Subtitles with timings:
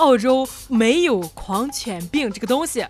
[0.00, 2.82] 澳洲没有狂犬病这个东西。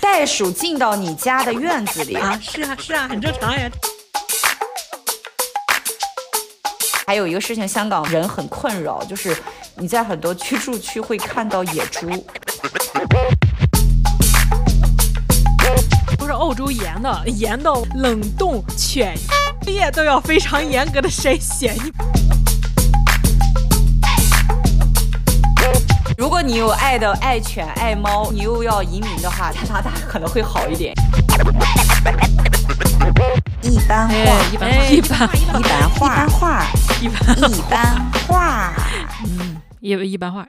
[0.00, 2.38] 袋鼠进到你家的院子里啊？
[2.40, 3.68] 是啊，是啊，很正常呀。
[7.04, 9.36] 还有一个事情，香港人很困扰，就是
[9.74, 12.08] 你在很多居住区会看到野猪。
[16.16, 19.18] 不是澳洲严的，严到冷冻犬
[19.66, 21.76] 业都要非常严格的筛选。
[26.20, 30.94] 如果你有爱的爱犬爱猫，你又要移民的话，加拿大可能会好一点。
[33.62, 34.14] 一般化，
[34.52, 36.66] 一般化，一般一般化，
[37.00, 38.74] 一般一般化，
[39.24, 40.46] 嗯，一一般话。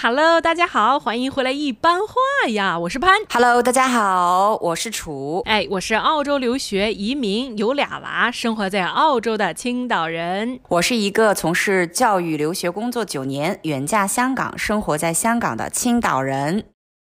[0.00, 3.14] Hello，大家好，欢迎回来一般话呀，我是潘。
[3.30, 5.42] Hello，大家好，我是楚。
[5.44, 10.60] 哎，我是澳洲留学移民，有俩娃，生活在澳洲的青岛人。
[10.68, 16.64] 我是一个从事教育留学工作九年，远嫁香港，生活在香港的青岛人。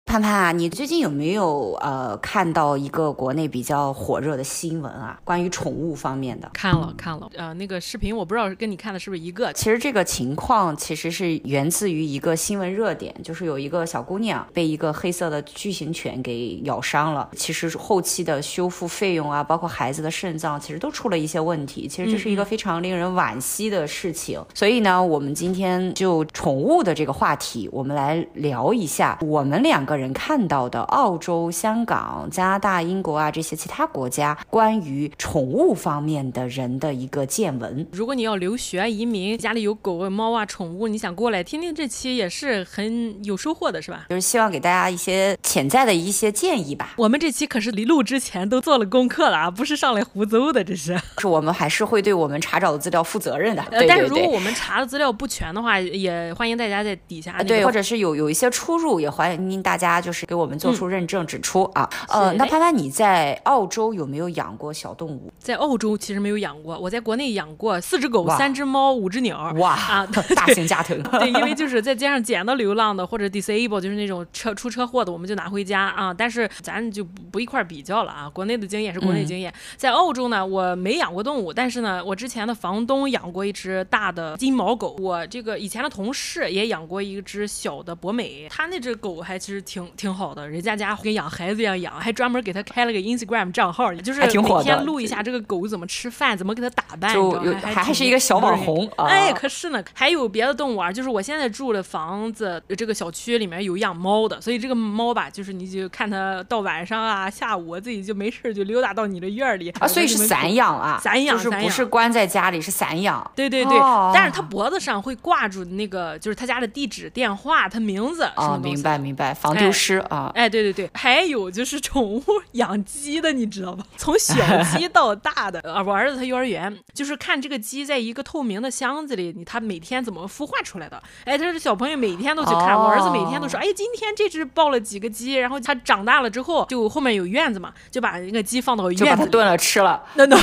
[0.07, 5.19] 潘潘啊，你最近有没有呃看到一个国内比较火热的新闻啊？
[5.25, 6.49] 关于宠物方面的？
[6.53, 9.53] 看了看了，呃，那个视频我不知道跟你看的是不是一个。
[9.55, 17.29] 其实这个情况其实是源自于一个新闻热点，就是有一个小姑娘被一个黑色的巨型犬给咬伤了。
[17.35, 21.89] 其实后期的修复费用啊，包括孩子的肾脏，其实都出了一些问题。
[21.89, 24.39] 其实这是一个非常令人惋惜的事情。
[24.39, 29.94] 嗯、所以呢，我们今天就宠物的这个话题，我们来聊一下我们两个。
[29.97, 37.87] 人看到的澳洲、香港、加拿大、英国啊这些其他国家关于宠物方面的人的一个见闻。
[37.93, 44.07] 如果你要留学移民，家里有狗啊、猫啊、宠物，你想过来听听这期也是很有收获的，是吧？
[44.09, 46.95] 就是希望给大家一些潜在的一些建议吧。
[46.97, 50.99] 我们这期可是离录之前都做了功课了啊，不是上来胡诌的，这是。
[51.19, 53.63] 是我们还是会对我们查找的资料负责任的。
[53.71, 59.84] 呃，但是如果我们查的资料不全的话，也欢迎大家在底下、那个、对，或者是有有一些出入，也欢迎大家。
[59.85, 65.31] 大家就是给我们做出认证指出、嗯、啊，呃，那潘潘你在澳洲有没有养过小动物？
[65.39, 69.53] 在澳洲其实没有养过，我在国内养过四只狗、三只猫、五只鸟。
[69.59, 71.03] 哇啊， 大型家庭。
[71.21, 76.15] 对，因为就是在街上捡到流浪的或者 disable，就是那种车出车祸的，我们就拿回家啊。
[76.15, 79.53] 但是咱就不不一块比较了啊，国内的经验是国内经验。
[79.53, 98.89] 嗯、在澳洲呢，我没养过动物，但是呢，我之前的房东养过一只大的金毛狗，我这个以前的同事也养过一只小的博美，他那只狗还其实挺挺挺好的，人家家跟养孩子一样养，还专门给他开了个 Instagram 账号，就是每天录一下这个狗怎么吃饭，怎么给它打扮，就还还，还是一个小网红。
[98.99, 113.29] 哎，可是呢，还有别的动物啊，就是我现在住的房子这个小区里面有养猫的，所以这个猫吧，就是你就看它到晚上啊、下午自己就没事就溜达到你的院里啊，所以是散养啊，散养，就是不是关在家里，是散养。
[113.35, 118.31] 对对对，哦、但是它脖子上会挂住那个，就是他家的地址、电话、他名字。
[118.37, 119.97] 哦，明白明白，防丢失。
[120.11, 123.85] 啊，哎，对对对，还有就是宠物养鸡的，你知道吧？
[123.97, 131.03] 从小鸡到大的啊，我儿子他幼儿园就是看这个鸡在一个透明的箱子里，你他每天怎么孵化出来的？
[131.25, 140.03] 哎，他是小朋友每天都去看，哦、我儿子每天都说，哎，今天这只抱了几个鸡，然后他长大了之后，就后面有院子嘛，就把那个鸡放到院子里，就把它炖了吃了。
[140.15, 140.37] 那那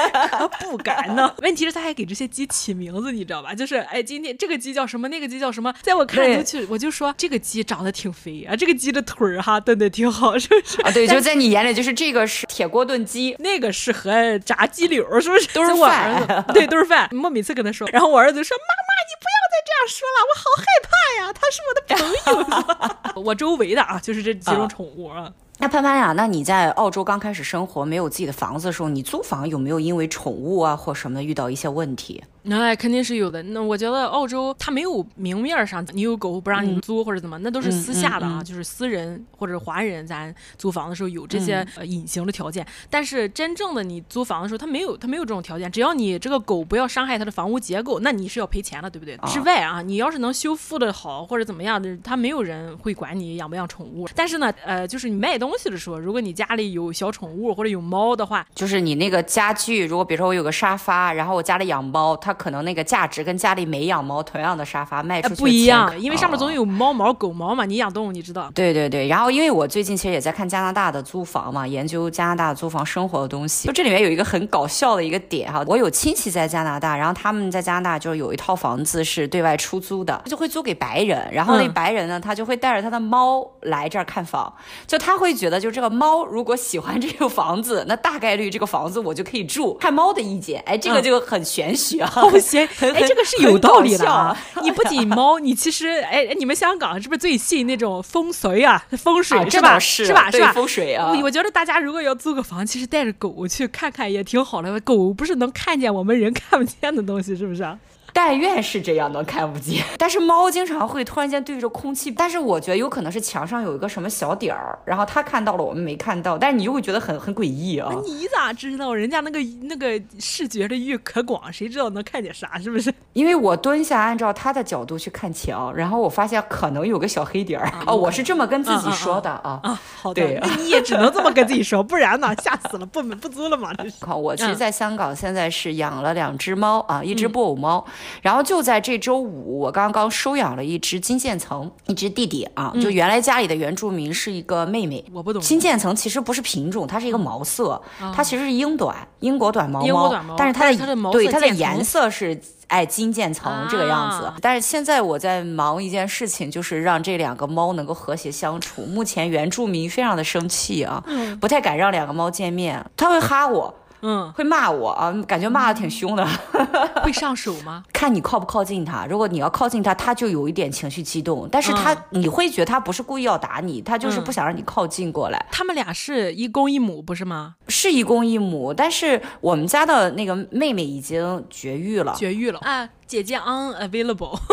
[0.60, 1.32] 不敢呢。
[1.42, 3.54] 问题是他还给这些鸡起名字，你知道吧？
[3.54, 10.80] 就是哎，今天这个鸡叫什么，那个鸡叫什么，在我看来就去，我就说这个鸡长得挺肥啊，这个鸡的腿儿哈炖的挺好，是不是？
[10.82, 15.46] 啊，对，就在你眼里，就是这个是铁锅炖鸡，那个适合炸鸡柳，是不是？
[15.52, 17.08] 都是我儿子，对，都是饭。
[17.22, 25.30] 我每次跟他说，然后我儿子说：“妈妈，你不要再这样说了，我好害怕呀，他是我的朋友。” 我周围的啊，就是这几种宠物啊。
[25.62, 32.20] 那潘潘呀、那你在澳洲刚开始生活，没有自己的房子的时候，你租房有没有因为宠物啊或什么的遇到一些问题？
[32.44, 33.42] 那肯定是有的。
[33.44, 42.64] 那我觉得澳洲它没有明面上你有狗不让你租或者怎么，嗯、那都是私下的啊，嗯嗯嗯、就是私人或者华人咱租房的时候有这些呃隐形的条件。
[42.64, 45.70] 嗯、但是真正的你租房的时候，它没有它没有这种条件。
[45.70, 49.16] 只要你这个狗不要伤害它的房屋结构，那你是要赔钱的，对不对？
[49.28, 54.08] 之、哦、外啊，你要是能修复的好或者怎么样的，它没有人会管你养不养宠物。
[54.14, 67.64] 但是呢，呃，就是你卖东西的时候，如果你家里有小宠物或者有猫的话，就是你那个家具，如果比如说我有个沙发，然后我家里养猫，它可能那个价值跟家里没养猫同样的沙发卖出去不一样，因为上面总有猫毛、狗毛嘛。
[67.64, 68.50] 你养动物，你知道？
[68.54, 69.06] 对对对。
[69.06, 73.68] 然后因为我最近其实也在看加拿大的租房嘛，研究加拿大租房生活的东西。
[73.68, 81.28] 就这里面有一个很搞笑的一个点哈，我有亲戚在加拿大，然后他们在加拿大就有一套房子是对外出租的，就会租给白人。
[81.32, 84.52] 然后那白人呢，他就会带着他的猫来这儿看房，
[84.86, 89.74] 就他会觉得就这个猫如果喜欢这个房子，那大概率这个房子我就可以住。
[89.74, 92.21] 看猫的意见，哎，这个就很玄学啊。
[92.30, 94.36] 保险， 哎，这个是有道理的啊。
[94.62, 98.84] 你不仅猫，你其实，哎，你们香港是不是最信那种风水啊？
[98.98, 99.78] 风水是吧？
[99.78, 100.30] 是吧？
[100.30, 100.52] 是吧？
[100.52, 101.12] 风水啊。
[101.22, 104.78] 我觉得大家如果要租个房，其实带着狗去看看也挺好的。
[104.80, 107.62] 狗不是能看见我们人 看不见的东西，是不是？
[108.12, 109.84] 但愿是这样，能看不见。
[109.98, 116.36] 但是猫经常会突然间对着空气，但是我觉得有可能是墙上有一个什么小点儿，然后它看到了，我们没看到。
[116.36, 117.90] 但是你又会觉得很很诡异啊！
[118.04, 118.92] 你咋知道？
[118.92, 122.58] 人家那个那个视觉的域可广，谁知道能看见啥？
[122.62, 122.92] 是不是？
[123.14, 127.66] 因为我蹲下按照它的角度去看墙，然后我发现可能有个小黑点儿。
[127.66, 129.60] 啊、哦，我是这么跟自己说的啊。
[129.62, 130.38] 啊，好的。
[130.40, 132.34] 那你也只能这么跟自己说，不然呢？
[132.42, 133.72] 吓死了，不不租了嘛？
[133.74, 134.04] 这是。
[134.04, 137.84] 好，我其实在香港现在是养了两只猫啊，一只布偶猫。
[137.86, 142.72] 嗯然后就在这周五，我刚刚收养了一只金渐层，一只弟弟啊。
[142.80, 145.40] 就原来家里的原住民是一个妹妹，我不懂。
[145.42, 147.80] 金渐层其实不是品种，它是一个毛色，
[148.14, 154.32] 它其实是英短，英国短毛猫，但是它的对它的颜色是哎金渐层这个样子。
[154.40, 158.82] 但是现在我在忙一件事情，就是让这两个猫能够和谐相处。
[158.82, 161.02] 目前原住民非常的生气啊，
[161.40, 163.74] 不太敢让两个猫见面，他会哈我。
[164.02, 166.26] 嗯，会骂我啊，感觉骂的挺凶的。
[167.02, 167.82] 会上手吗？
[167.92, 169.06] 看你靠不靠近他。
[169.06, 171.48] 如果你要靠近他，他就有一点情绪激动。
[171.50, 175.38] 但是他，嗯、你会觉得他不是故意要打你，他就是不想让你靠近过来。
[175.38, 177.54] 嗯、他们俩是一公一母，不是吗？
[177.68, 182.14] 是一公一母，但是我们家的那个妹妹已经绝育了。
[182.16, 184.38] 绝育了啊，姐姐 unavailable。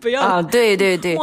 [0.00, 0.40] 不要啊！
[0.40, 1.14] 对对对，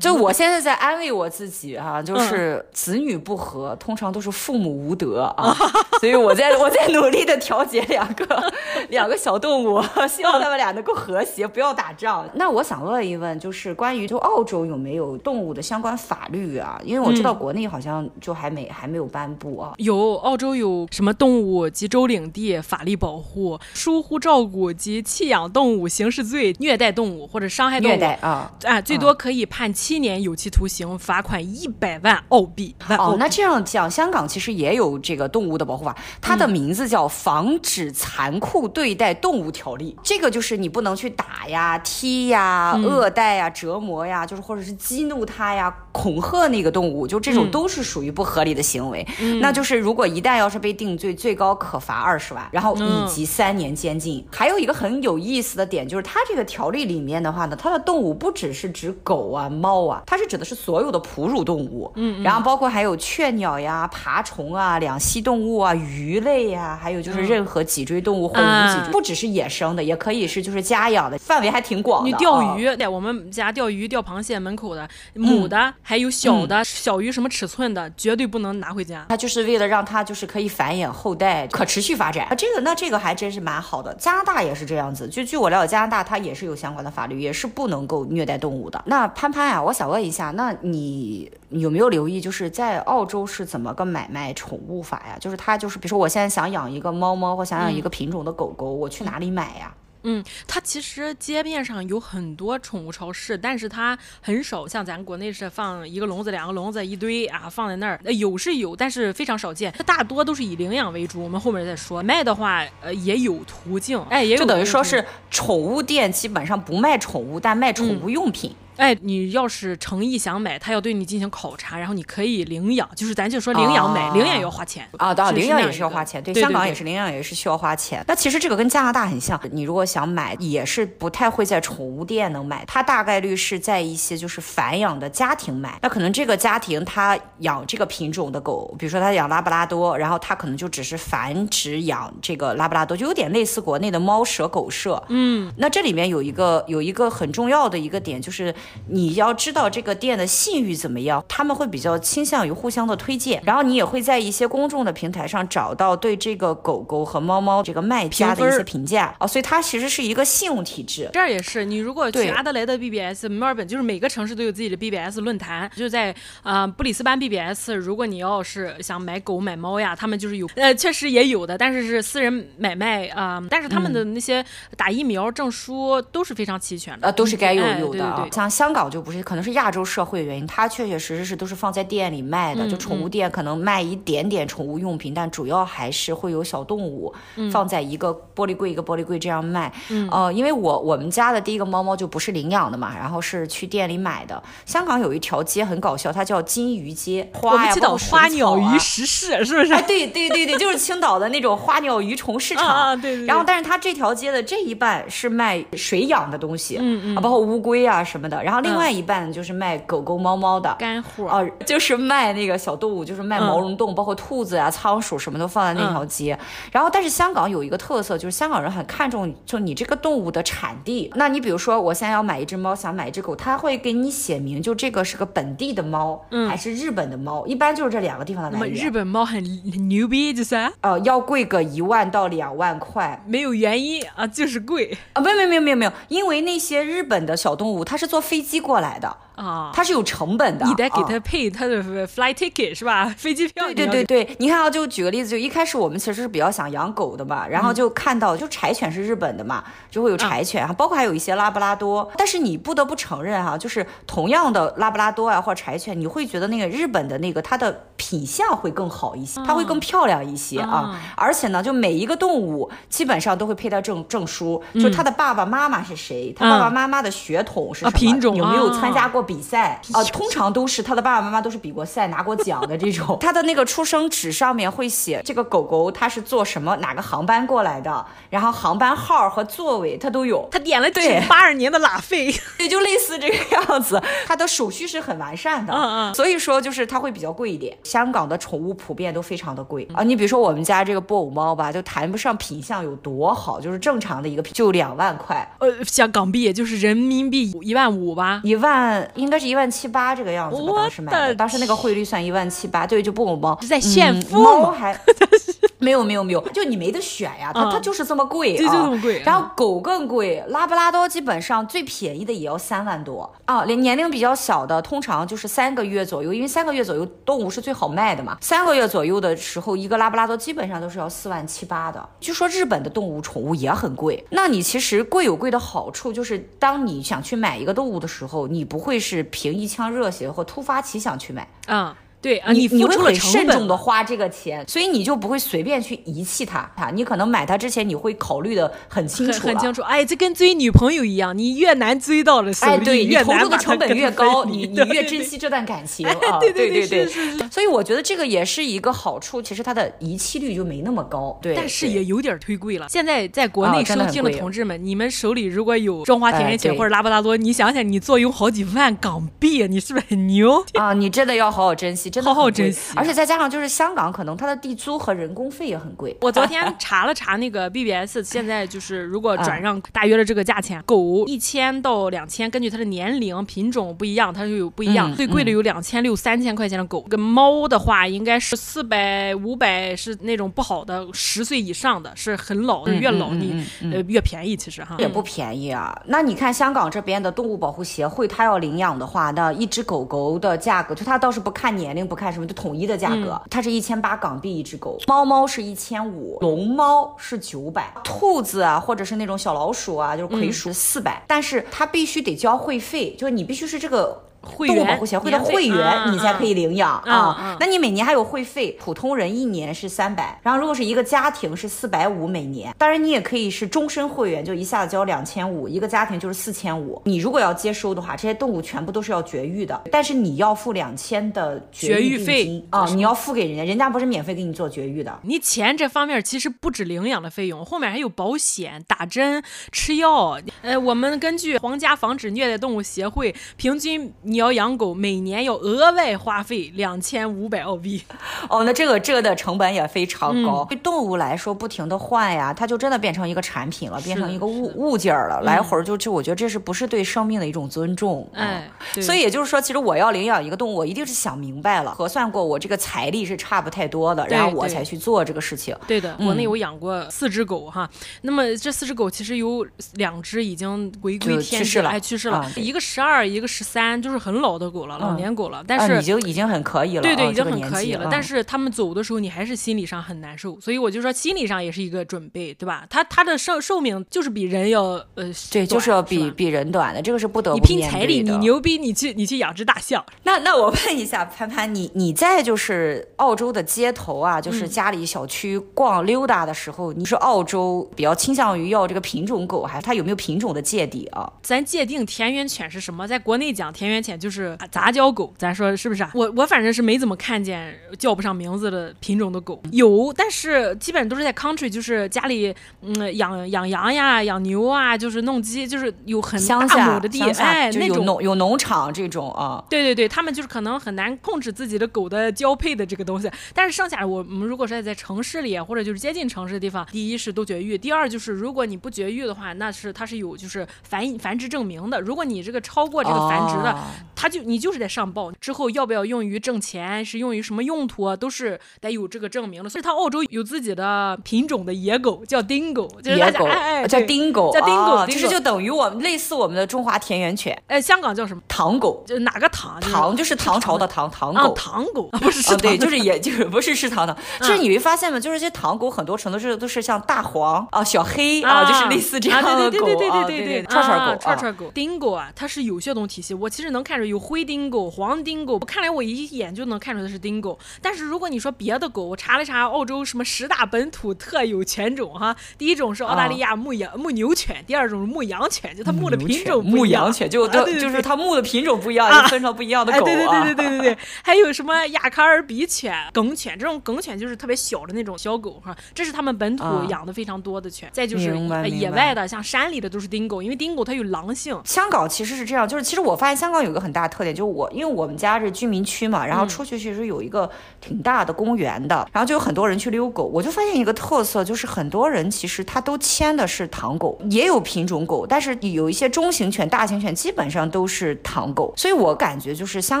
[0.00, 5.56] 就我现在在安慰我自己哈、啊，就是子女不和，嗯、通常都是父母无德啊，
[6.00, 8.52] 所以我在我在努力的调节两个
[8.88, 9.80] 两个小动物，
[10.10, 12.28] 希望他们俩能够和谐，不要打仗。
[12.34, 16.80] 那我想问一问，就是关于就澳洲有没有动物的相关法律啊？
[16.84, 19.74] 因为我知道国内好像就还没、嗯、还没有颁布啊。
[19.76, 28.04] 有，澳洲有什么动物及州领地法律保护，疏忽照顾及弃养动物刑事罪，虐待动物或者伤害动物。
[28.20, 32.74] 啊啊，最多可以判七年有期徒刑，罚款一百万澳币。
[32.88, 39.94] 哦，那这样讲，香港其实也有这个动物的保护法，它的名字叫《防止残酷对待动物条例》。
[40.02, 49.06] 这个就是你不能去打呀、踢呀、虐待呀、折磨呀，就是或者是激怒它呀、恐吓那个动物，就这种都是属于不合理的行为。
[49.40, 54.26] 那就是如果一旦要是被定罪，最高可罚二十万，然后以及三年监禁。
[54.32, 58.12] 还有一个很有意思的点，就是它这个条例里面的话呢，它的动物。
[58.24, 72.08] 不只是指狗啊、猫啊，它是指的是所有的哺乳动物，嗯，嗯，然后包括还有雀鸟呀、爬虫啊、两栖动物啊、鱼类呀，还有就是任何脊椎动物或无脊椎，不只是野生的，也可以是就是家养的，范围还挺广的。
[72.08, 79.06] 你钓鱼，在我们家钓鱼、钓螃蟹门口的母的，还有小的小于什么尺寸的，绝对不能拿回家。
[79.08, 82.26] 它就是为了让它就是可以繁衍后代，可持续发展。
[82.26, 83.94] 啊，这个那这个还真是蛮好的。
[83.94, 88.06] 加拿大也是这样子，就据我了解，加拿大它也是有相关的法律，也是不能够。
[88.14, 88.82] 虐待动物的。
[88.86, 95.16] 那潘潘啊，我想问一下，那你有没有留意，就是在澳洲是怎么个买卖宠物法呀？
[95.20, 99.74] 就是它就是，比如说我现在想养一个猫猫，或想养一个品种的狗狗，嗯、我去哪里买呀？
[100.04, 108.00] 嗯，它其实街面上有很多宠物超市，但是它很少像咱国内是放一个笼子、两个笼子一堆啊放在那儿。
[108.04, 109.72] 有是有，但是非常少见。
[109.76, 111.22] 它大多都是以领养为主。
[111.22, 112.02] 我们后面再说。
[112.02, 113.98] 卖的话，呃，也有途径。
[114.10, 118.50] 哎，也有就等于说是宠物店基本上不卖宠物，但卖宠物用品。
[118.50, 125.14] 嗯哎，你要是诚意想买，他要对你进行考察，然后你可以领养，就是咱就说领养买，啊、领养也要花钱啊。
[125.14, 128.04] 当然，领养也是要花钱，对，香港也是领养也是需要花钱。
[128.08, 135.78] 那其实这个跟加拿大很像，你如果想买，也是不太会在宠物店能买，它大概率是在一些就是繁养的家庭买。
[135.82, 145.00] 那可能这个家庭他养这个品种的狗，比如说他养拉布拉多，然后他可能就只是繁殖养这个拉布拉多，就有点类似国内的猫舍狗舍。
[145.10, 148.52] 嗯，那这里面有一个有一个很重要的一个点就是。
[148.88, 161.08] 你要知道这个店的信誉怎么样，他们会比较倾向于互相的推荐，然后你也会在一些公众的平台上找到对这个狗狗和猫猫这个卖家的一些评价啊、哦，所以它其实是一个信用体制。
[161.12, 166.10] 这儿也是，你如果去阿德莱德 BBS、墨尔本，就是每个城市都有自己的 BBS 论坛，就在
[166.42, 174.44] 啊、呃、布里斯班 BBS，如果你要是想买狗买猫呀，他们就是有，呃，确实也有的，但是是私人买卖啊、呃，但是他们的那些
[174.76, 178.04] 打疫苗证书都是非常齐全的，呃，都是该有有的。
[178.04, 187.12] 哎、对对对，像香港就不是，可能是亚洲社会原因，它确确实实是都是放在店里卖的，嗯、就宠物店可能卖一点点宠物用品，嗯、但主要还是会有小动物
[187.50, 189.72] 放在一个玻璃柜一个玻璃柜这样卖。
[189.90, 194.40] 嗯，呃，因为我我们家的第一个猫猫就不是领养的嘛，然后是去店里买的。
[194.64, 197.74] 香港有一条街很搞笑，它叫金鱼街，花呀，
[198.10, 199.72] 花鸟鱼食市是不是？
[199.72, 202.66] 哎，对对对对，就是青岛的那种花鸟鱼虫市场。
[202.68, 203.26] 啊，对对，对。
[203.26, 208.43] 然后，但是它这条街的这一半是卖水养的东西，嗯嗯，啊，包括乌龟啊什么的。
[208.44, 210.74] 然后另外一半就是卖狗狗猫猫的。
[210.78, 216.38] 干货，哦，就是卖那个小动物，就是卖毛绒动物，包括兔子啊、仓鼠什么都放在那条街。
[216.70, 221.10] 然后，但是香港有一个特色，就是香港人很看重就你这个动物的产地。
[221.14, 227.46] 那你比如说，我现在要买一只猫，想买一只狗，他会给你写明，就这个是个本地的猫，还是日本的猫？
[227.46, 228.84] 一般就是这两个地方的来源。
[228.84, 229.42] 日本猫很
[229.88, 230.54] 牛逼，就是？
[230.80, 234.96] 呃，要贵个一万到两万块，没有原因啊，就是贵。
[235.14, 239.16] 啊，没有没有没有没有没有，因为那些日本的小动物，它是坐飞机过来的。
[239.34, 243.12] 啊，它是有成本的，你得给他配他的 fly ticket、啊、是吧？
[243.18, 243.66] 飞机票。
[243.66, 252.10] 对对对对，你看啊，就举个例子，就一开始我们其实是比较想养狗的嘛，然后就看到就柴犬是日本的嘛，就会有柴犬，嗯、包括还有一些拉布拉多。
[252.16, 260.90] 但是你不得不承认哈、啊，就是同样的拉布拉多啊或者柴犬，你会觉得那个日本的那个它的品相会更好一些，它会更漂亮一些啊。
[260.92, 270.04] 嗯、而且呢，就每一个动物基本上都会配到证证书，就它的爸爸妈妈是谁，它、嗯、爸爸妈妈的血统是什么，啊、品种有没有参加过比赛啊？
[270.04, 280.46] 通常都是他的爸爸妈妈都是比过赛拿过奖的这种， 他的那个出生纸上面会写这个狗狗它是坐什么哪个航班过来的，然后航班号和座位它都有。
[280.52, 282.26] 他点了对八二年的拉菲，
[282.60, 284.00] 也就类似这个样子。
[284.26, 287.76] 它的手续是很完善的，嗯嗯，所以说就是它会比较贵一点。
[287.82, 299.88] 香港的宠物普遍都非常的贵啊，你比如说我们家这个布偶猫吧，就谈不上品相有多好，就是正常的一个品就两万块，呃，像港币也就是人民币一万五吧，一万应该是一万七。
[299.94, 304.98] 八这个样子吧，当时买的，当时那个汇率算一万七八，对，就布偶猫在炫富，猫还
[305.78, 309.20] 没有没有没有，就你没得选呀，它它就是这么贵，就这么贵。
[309.24, 322.08] 然后狗更贵，拉布拉多基本上最便宜的也要三万多啊，连年龄比较小的，通常就是三个月左右，因为三个月左右动物是最好卖的嘛，三个月左右的时候，一个拉布拉多基本上都是要四万七八的。
[322.18, 331.94] 据说日本的动物宠物也很贵，那你其实贵有贵的好处，就是当你想去买一个动物的时候，你不会是凭一腔热血或突发奇想去买嗯。
[332.24, 336.70] 对啊，你付出了成本，你会很慎重的花这个钱，所以你就不会随便去遗弃它。
[336.74, 339.82] 它，你可能买它之前，你会考虑的很清楚，很清楚。
[339.82, 346.38] 哎，这跟追女朋友一样，你越难追到的时候，哎，对，你投入的成本越高，你 你越珍惜这段感 情啊。
[346.40, 347.48] 对对对对对。
[347.50, 351.38] 所以我觉得这个也是一个好处，其实它的遗弃率就没那么高。
[351.42, 352.86] 对，但是也有点忒贵了。
[352.88, 360.94] 现在在国内收听的同志们，你们手里如果有中华田园犬或者拉布拉多，你想想，你坐拥好几万港币，你是不是很牛 啊？
[360.94, 362.92] 你真的要好好珍惜，真的好好珍惜。
[362.94, 366.16] 而且再加上就是香港，可能它的地租和人工费也很贵。
[366.20, 375.12] 我昨天 查了查那个 BBS，现在就是如果转让大约的这个价钱，狗一千到两千，根据它的年龄品种不一样，它就有不一样。
[375.14, 377.00] 最贵的有两千六、三千块钱的狗。
[377.02, 384.96] 跟猫的话，应该是四百、五百是那种不好的，十岁以上的是很老的，越老你呃越便宜，其实哈。
[384.98, 385.94] 也不便宜啊。
[386.06, 392.84] 那你看香港这边的动物保护协会，它要领养的话，那一只狗狗的价格，就它倒是不看年龄，不看什么，就统一。
[392.84, 404.20] 的价格，它是一千八港币一只狗，猫猫是一千五，龙猫是九百，兔子啊或者是那种小老鼠啊，就是葵鼠四百，但是它必须得交会费，就是你必须是这个。
[404.44, 407.56] 动物保护协会的会员，你才可以领养啊。
[407.58, 412.74] 那你每年还有会费，普通人一年是三百，然后如果是一个家庭是四百五每年。
[412.78, 417.00] 当然你也可以是终身会员，就一下子交两千五，一个家庭就是四千五。
[417.04, 425.18] 你如果要接收的话，这些动物全部都是要绝育的，但是你要付两千的绝育费啊，你要付给人家，人家不是免费给你做绝育的。
[425.22, 430.38] 你钱这方面其实不止领养的费用，后面还有保险、打针、吃药。
[430.62, 434.12] 呃，我们根据皇家防止虐待动物协会平均。
[434.34, 438.02] 你要养狗，每年要额外花费两千五百澳币。
[438.48, 440.66] 哦，那这个这个的成本也非常高。
[440.68, 445.40] 对动物来说，不停的换呀，它就真的变成一个产品了，变成一个物物件了。
[445.42, 448.28] 来回就就，我觉得这是不是对生命的一种尊重？
[448.34, 448.68] 哎，
[449.00, 455.76] 所以也就是说，其实我要领养一个动物，我一定是想明白了，核算过我这个财力是差不太多的，然后我才去做这个事情。
[455.86, 457.88] 对的，国内有养过四只狗哈，
[458.22, 459.64] 那么这四只狗其实有
[459.94, 464.23] 两只已经违规天去世了，哎，去世了，一个十二，一个十三，就是。
[464.24, 468.06] 很老的狗了，老年狗了，但是、啊、已经已经很可以了，对对，哦、已经很可以了。
[468.06, 472.86] 嗯、但是他们走的时候，你还是心理上很难受，所以我就说心理上也是一个准备，对吧？
[472.88, 474.82] 它它的寿寿命就是比人要
[475.14, 480.02] 呃对，就是要比比人短的，这个是不得不你拼财力，你牛逼，你去你去养只大象。
[480.22, 491.30] 那那我问一下潘潘，你你在就是澳洲的街头啊，就是家里小区逛溜达的时候，嗯、你是澳洲比较倾向于要这个品种狗，还是它有没有品种的芥蒂啊？
[491.42, 493.06] 咱界定田园犬是什么？
[493.06, 496.10] 在国内讲田园犬就是杂交狗，咱说是不是啊？
[496.14, 509.64] 我我反正是没怎么看见叫不上名字的品种的狗，有，但是基本都是在 country，就是家里嗯养养羊呀、养牛啊，就是弄鸡，就是有很大亩的地，哎，那种农有农场这种啊。
[509.68, 513.30] 对对对，他们就是可能很难控制自己的狗的交配的这个东西。
[513.54, 522.00] 但是剩下我们如果是在城市里或者就是接近城市的地方，第一是都绝育，第二就是如果你不绝育的话，那是它是有就是繁繁殖证明的。
[522.00, 525.32] 如果你这个超过这个繁殖的，哦、它就你就是得上报。
[525.40, 529.68] 之后要不要用于挣钱，是用于什么用途啊，都是得有这个证明的。
[529.68, 537.60] 所以它澳洲有自己的品种的野狗，叫 Dingo，就是野狗，哎哎叫 Dingo，叫 Dingo，其实就等于我们类似我们的中华田园犬。
[537.66, 538.42] 哎，香港叫什么？
[538.48, 539.80] 唐狗，就哪个唐？
[539.80, 544.16] 唐就是唐朝的唐，唐狗，唐狗不是是对，就是也就是不是是唐唐。
[544.40, 545.18] 其实你会发现吗？
[545.18, 551.70] 就是这些唐狗很多程度是都是像大黄啊、小黑啊，就是类似这样的狗，对对对对对对，串串狗，串串狗。
[551.74, 557.58] Dingo 啊，它是有血统体系，我其实能看出有灰丁狗、黄丁狗，我看来我一眼就能看出它是丁狗。
[557.80, 570.04] 但是如果你说别的狗，我查了查澳洲什么十大本土特有犬种哈，第一种是澳大利亚牧羊牧牛犬，第二种是牧羊犬，就它牧的品种牧羊犬就都就是它牧的品种不一样，就分成不一样的狗。
[570.04, 577.88] 对对对对对对对，还有什么亚喀尔比犬、梗犬，这种梗犬就是特别小的那种小狗哈，这是他们本土养的非常多的犬。
[577.92, 578.36] 再就是
[578.68, 581.60] 野外的，像山里的都是丁狗，因为丁狗它有狼性。
[581.64, 587.50] 香港其实是这样，就是其实我发现香港有一个很大特点，就是我因为我们家是居民区嘛，然后出去其实有一个
[587.80, 600.00] 挺大的公园的，然后就有很多人去遛狗，我就发现一个特色，就是很多人其实他都牵的是唐狗，也有品种狗，但是有一些中型犬、大型犬基本上都是唐狗，所以我感觉就是香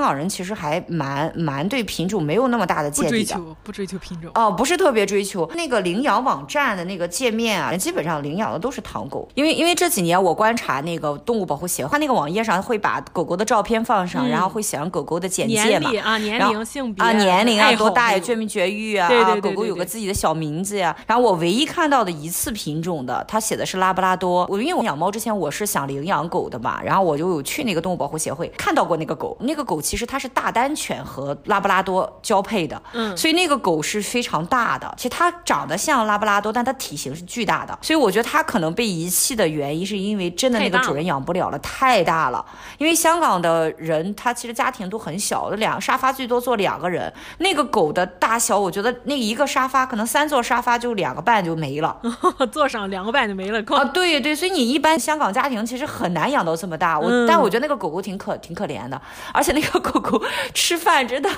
[0.00, 4.30] 港人其实还蛮蛮对品种没有那么大的芥蒂的，不追求不追求品种。
[4.34, 5.50] 哦，不是特别追求。
[5.54, 20.94] 那个领养网站的那个界面啊，基本上领养的都是唐狗，因为因为这几年我观察那个动物保护协会，它那个网页上会把狗狗的照片放上，嗯、然后会写上狗狗的简介嘛，啊年龄、性别啊年龄啊多大呀，绝没绝育啊，对对对对对啊，狗狗有个自己的小名字呀。
[21.06, 24.46] 然后我唯一看到的一次品种的，它写的是拉布拉多。
[24.50, 34.92] 我因为我养猫之前我是想领养狗的嘛，然后我就有去那个动物保护协会看到过那个狗，那个狗其实它是大丹犬和拉布拉多交配的，嗯，所以那个狗是非常大的。
[34.96, 42.44] 其实它长得像拉布拉多，但它体型是巨大的，所以我觉得它可能被遗弃的原因是因为真的那个主人养不了了，太大了。
[42.78, 51.96] 因为香港的人他其实家庭都很小的，两沙发最多坐两个人，那个狗的大小，我觉得那一个沙发可能三座沙发就两个半就没了，
[52.52, 53.60] 坐上两个半就没了。
[53.76, 56.98] 啊，对对，所以你一般香港家庭其实很难养到这么大。
[56.98, 59.00] 我、嗯、但我觉得那个狗狗挺可挺可怜的，
[59.32, 61.28] 而且那个狗狗吃饭真的，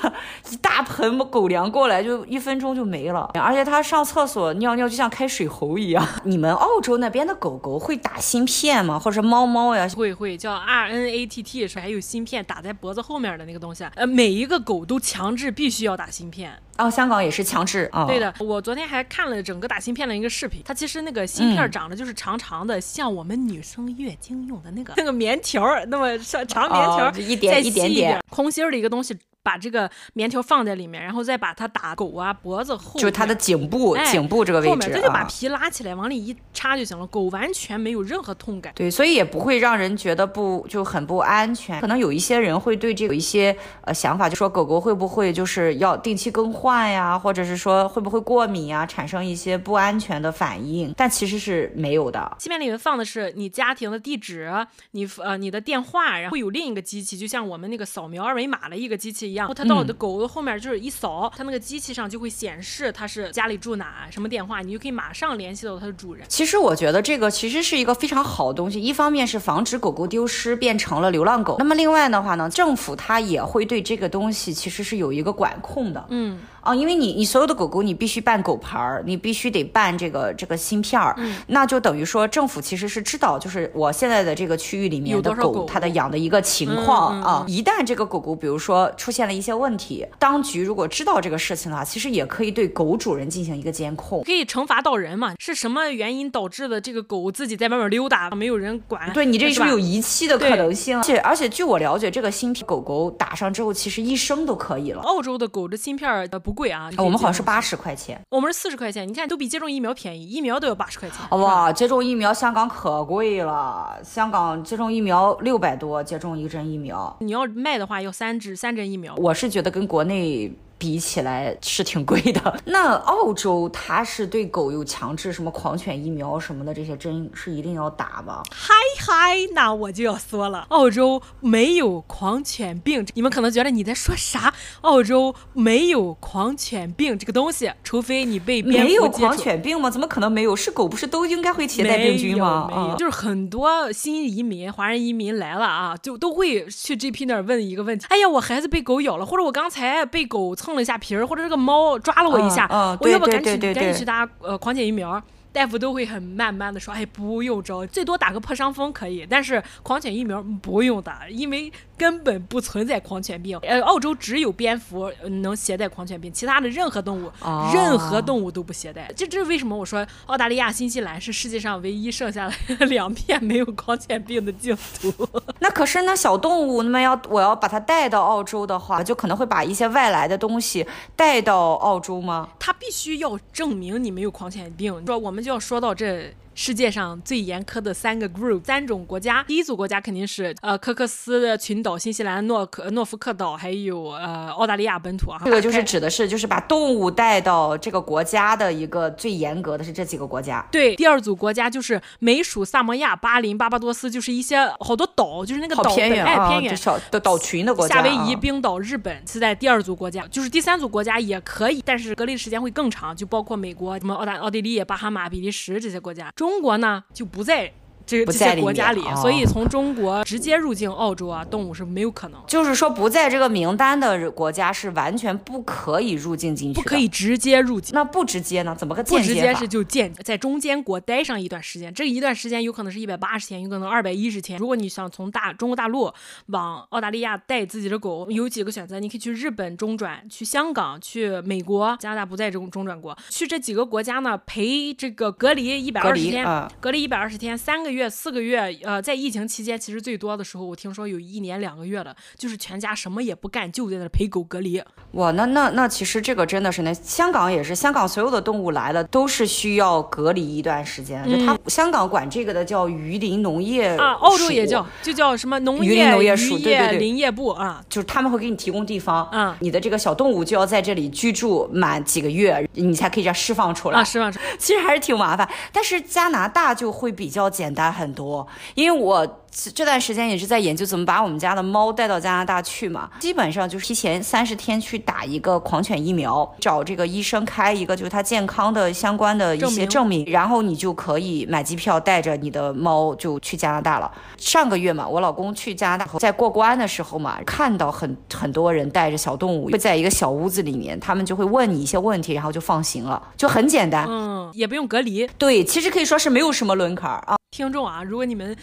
[0.50, 6.06] 一大盆狗粮过来就一分钟就没了，而且它上厕所尿尿就像开水喉一样。
[6.24, 8.98] 你们澳洲那边的狗狗会打芯片吗？
[8.98, 9.88] 或者猫猫呀？
[9.96, 13.84] 会会叫 RNATT，是还有芯片打在脖子后面的那个东西。
[13.96, 16.52] 呃，每一个狗都强制必须要打芯片。
[16.78, 29.16] 哦，香港也是强制对的，我昨天还看了整个打芯片的一个视频，它其实那个芯片长得就是长长的，嗯、像我们女生月经用的那个那个棉条儿，那么长长棉条，哦、一点一点点空心儿的一个东西。
[29.46, 37.06] 把这个棉条放在里面，然后再把它打狗啊脖子后，就是它的颈部，颈部这个位置，后面这就把皮拉起来，往里一插就行了。
[37.06, 41.80] 狗完全没有任何痛感，对，所以也不会让人觉得不就很不安全。
[41.80, 50.92] 可能有一些人会对这有一些呃想法，就说狗狗会不会就是要定期更换呀，或者是说会不会过敏呀，产生一些不安全的反应？
[50.96, 52.36] 但其实是没有的。
[52.40, 54.52] 芯片里面放的是你家庭的地址，
[54.90, 59.50] 你呃你的电话，然后会有另一个机器，就像我们那个扫描二维码的一个机器一样。
[59.54, 66.26] 它到我的狗的后面就是一扫，它那个机器上就会显示它是家里住哪，什么电话，你就可以马上联系到它的主人。
[66.28, 76.04] 其实我觉得这个其实是一个非常好的东西，一方面是防止狗狗丢失变成了流浪狗，那么另外的话呢，政府它也会对这个东西其实是有一个管控的。
[76.10, 76.38] 嗯。
[76.66, 95.34] 啊，因为你你所有的狗狗你必须办狗牌儿，你必须得办这个这个芯片儿，嗯，那就等于说政府其实是知道，就是我现在的这个区域里面的狗，狗它的养的一个情况啊，一旦这个狗狗比如说出现了一些问题，当局如果知道这个事情的话，其实也可以对狗主人进行一个监控，可以惩罚到人嘛？
[95.38, 99.12] 是什么原因导致的这个狗自己在外面溜达，没有人管？
[99.12, 100.96] 对你这是不是有遗弃的可能性？
[100.98, 105.02] 而且而且据我了解，这个芯片狗狗打上之后，其实一生都可以了。
[105.02, 111.18] 澳洲的狗的芯片呃不贵啊，我们好像是八十块钱，我们是四十块钱，你看都比接种疫苗便宜，疫苗都要八十块钱。
[111.38, 119.14] 哇，接种疫苗香港可贵了，香港接种疫苗六百多，接种一针疫苗，你要卖的话要三支三针疫苗。
[119.16, 120.50] 我是觉得跟国内。
[120.78, 122.60] 比起来是挺贵的。
[122.66, 128.42] 那澳洲它是对狗有强制什么狂犬疫苗什么的，这些针是一定要打吗？
[128.52, 133.06] 嗨嗨，那我就要说了，澳洲没有狂犬病。
[133.14, 134.52] 你们可能觉得你在说啥？
[134.82, 139.88] 澳洲没有狂犬病这个东西，除非你被没有狂犬病吗？
[139.88, 140.54] 怎么可能没有？
[140.54, 142.66] 是狗不是都应该会携带病菌吗？
[142.68, 150.54] 没有，没有，就是很多新移民、华人移民来了啊，就都会去 GP 那儿问一个问题：哎呀，我孩子被狗咬了，或者我刚才被狗。
[150.66, 155.22] 蹭了一下皮儿，或者这个猫抓了我一下，嗯嗯、我要不赶紧赶紧去打呃狂犬疫苗。
[155.52, 163.58] 大夫都会很慢慢的说，哎，不用着，最多打个破伤风可以，但是狂犬疫苗不用打，因为根本不存在狂犬病。
[163.62, 165.10] 呃，澳洲只有蝙蝠
[165.42, 169.10] 能携带狂犬病，其他的任何动物，哦、任何动物都不携带。
[169.16, 169.74] 这这是为什么？
[169.74, 175.12] 我说澳大利亚、新西兰是世界上唯一剩下的 两片没有狂犬病的净土。
[175.60, 182.50] 那可是那小动物，那么要我要把它带到澳洲的话，就可能会把一些外来的东西带到澳洲吗？
[182.58, 185.02] 它必须要证明你没有狂犬病。
[185.06, 185.46] 说我们。
[185.46, 186.34] 就要说到这。
[186.58, 189.44] 世界上最严苛的三个 group，三种国家。
[189.46, 195.38] 第一组国家肯定是呃科克斯的群岛、新西兰诺克诺福克岛，还有呃澳大利亚本土啊。
[195.44, 200.66] 这个就是指的是就是把动物带到这个国家的一个最严格的是这几个国家。
[200.72, 207.96] 对，第二组国家就是美属萨摩亚、巴林、巴巴多斯，就是一些好多岛，就是那个岛偏远哎偏远小的岛群的国家。
[207.96, 216.32] 夏威夷、冰岛、日本是在第二组国家，就是第三组国家也可以，但是隔离的时间会更长，就包括美国、什么澳大奥地利、巴哈马、比利时这些国家。
[216.34, 217.72] 中中国呢就不在。
[218.06, 222.40] 这这些国家里，里所以从中国直接入境澳洲啊，动物是没有可能。
[222.46, 227.92] 就是说，不在这个名单的国家是完全不可以入境进去，不可以直接入境。
[227.94, 228.74] 那不直接呢？
[228.78, 229.28] 怎么个间接？
[229.28, 234.58] 不直接是就间在中间国待上一段时间，这一段时间有可能是一百八十天，有可能二百一十天。
[234.58, 236.12] 如果你想从大中国大陆
[236.46, 246.46] 往澳大利亚带自己的狗，有几个选择，你可以去日本中转，去香港，去美国，加拿大不在这种中转国，去这几个国家呢，陪这个隔离一百二十天，
[246.80, 248.76] 隔离一百二十天，三个月、四个月。
[248.82, 254.82] 呃，在疫情期间，其实最多的时候，我听说有一年两个月的，就是全家什么也不干，就在那陪狗隔离。
[255.12, 261.22] 哇，那那那其实这个真的是，那香港也是，香港所有的动物来了都是需要隔离一段时间。
[261.24, 275.48] 嗯、就他香港管这个的叫鱼林农业啊，澳洲也叫，就叫什么农业鱼林农业署，对对对，林业部啊，就是他们会给你提供地方，嗯，你的这个小动物就要在这里居住满几个月，你才可以这样释放出来啊，释放出来， 其实还是挺麻烦。
[275.72, 279.40] 但是加拿大就会比较简单很多，因为我。
[279.74, 294.12] 这段时间也是在研究怎么把我们家的猫带到加拿大去嘛，基本上就是提前三十天去打一个狂犬疫苗，找这个医生开一个就是它健康的相关的一些证明，然后你就可以买机票带着你的猫就去加拿大了。
[294.36, 305.26] 上个月嘛，我老公去加拿大在过关的时候嘛，看到很很多人带着小动物会在一个小屋子里面，他们就会问你一些问题，然后就放行了，就很简单，嗯，也不用隔离。
[305.38, 307.35] 对，其实可以说是没有什么轮槛啊。
[307.50, 308.54] 听众啊，如果你们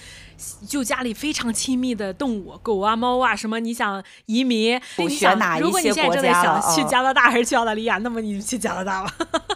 [0.67, 5.71] 就家里非常亲密的动物，狗啊、猫啊什么，你想移民，你想哪一些国家？
[5.71, 9.11] 如果你现在正在想去加拿大还是去澳大利亚， 那么你就去加拿大吧。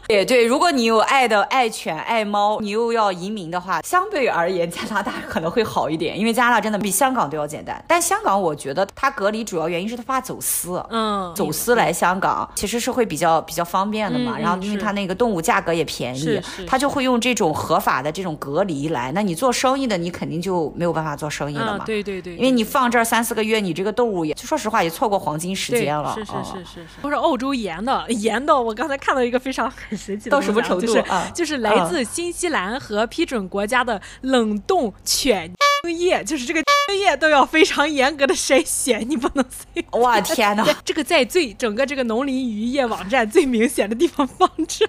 [0.08, 7.84] 也对，如果你有爱的爱犬爱猫，你又要移民的话，相对而言加拿大可能会好一点，因为加拿大真的比香港都要简单。
[7.86, 14.36] 但香港我觉得它隔离主要原因是它怕走私，嗯，走私来香港其实是会比较比较方便的嘛。
[14.38, 19.12] 嗯、然后因为它那个动物价格也便宜，它就会用这种合法的这种隔离来。
[19.18, 21.84] 那你做生意的，你肯定就没有办法做生意了嘛。
[21.84, 26.14] 嗯、对对对，因为你放这儿三四个月，你这个动物也，就说实话也错过黄金时间了。
[26.14, 30.38] 是是是是是，都是澳洲严的，严到我刚才看到一个非常很 神奇的。
[30.38, 30.86] 到什么程度？
[30.86, 31.04] 就是
[31.34, 35.52] 就是来自新西兰和批准国家的冷冻犬
[35.98, 36.62] 液，就是这个
[37.04, 39.84] 液都要非常严格的筛选，你不能随。
[40.00, 40.64] 哇天哪！
[40.86, 44.88] 这个在最整个这个农林渔业网站最明显的地方放着。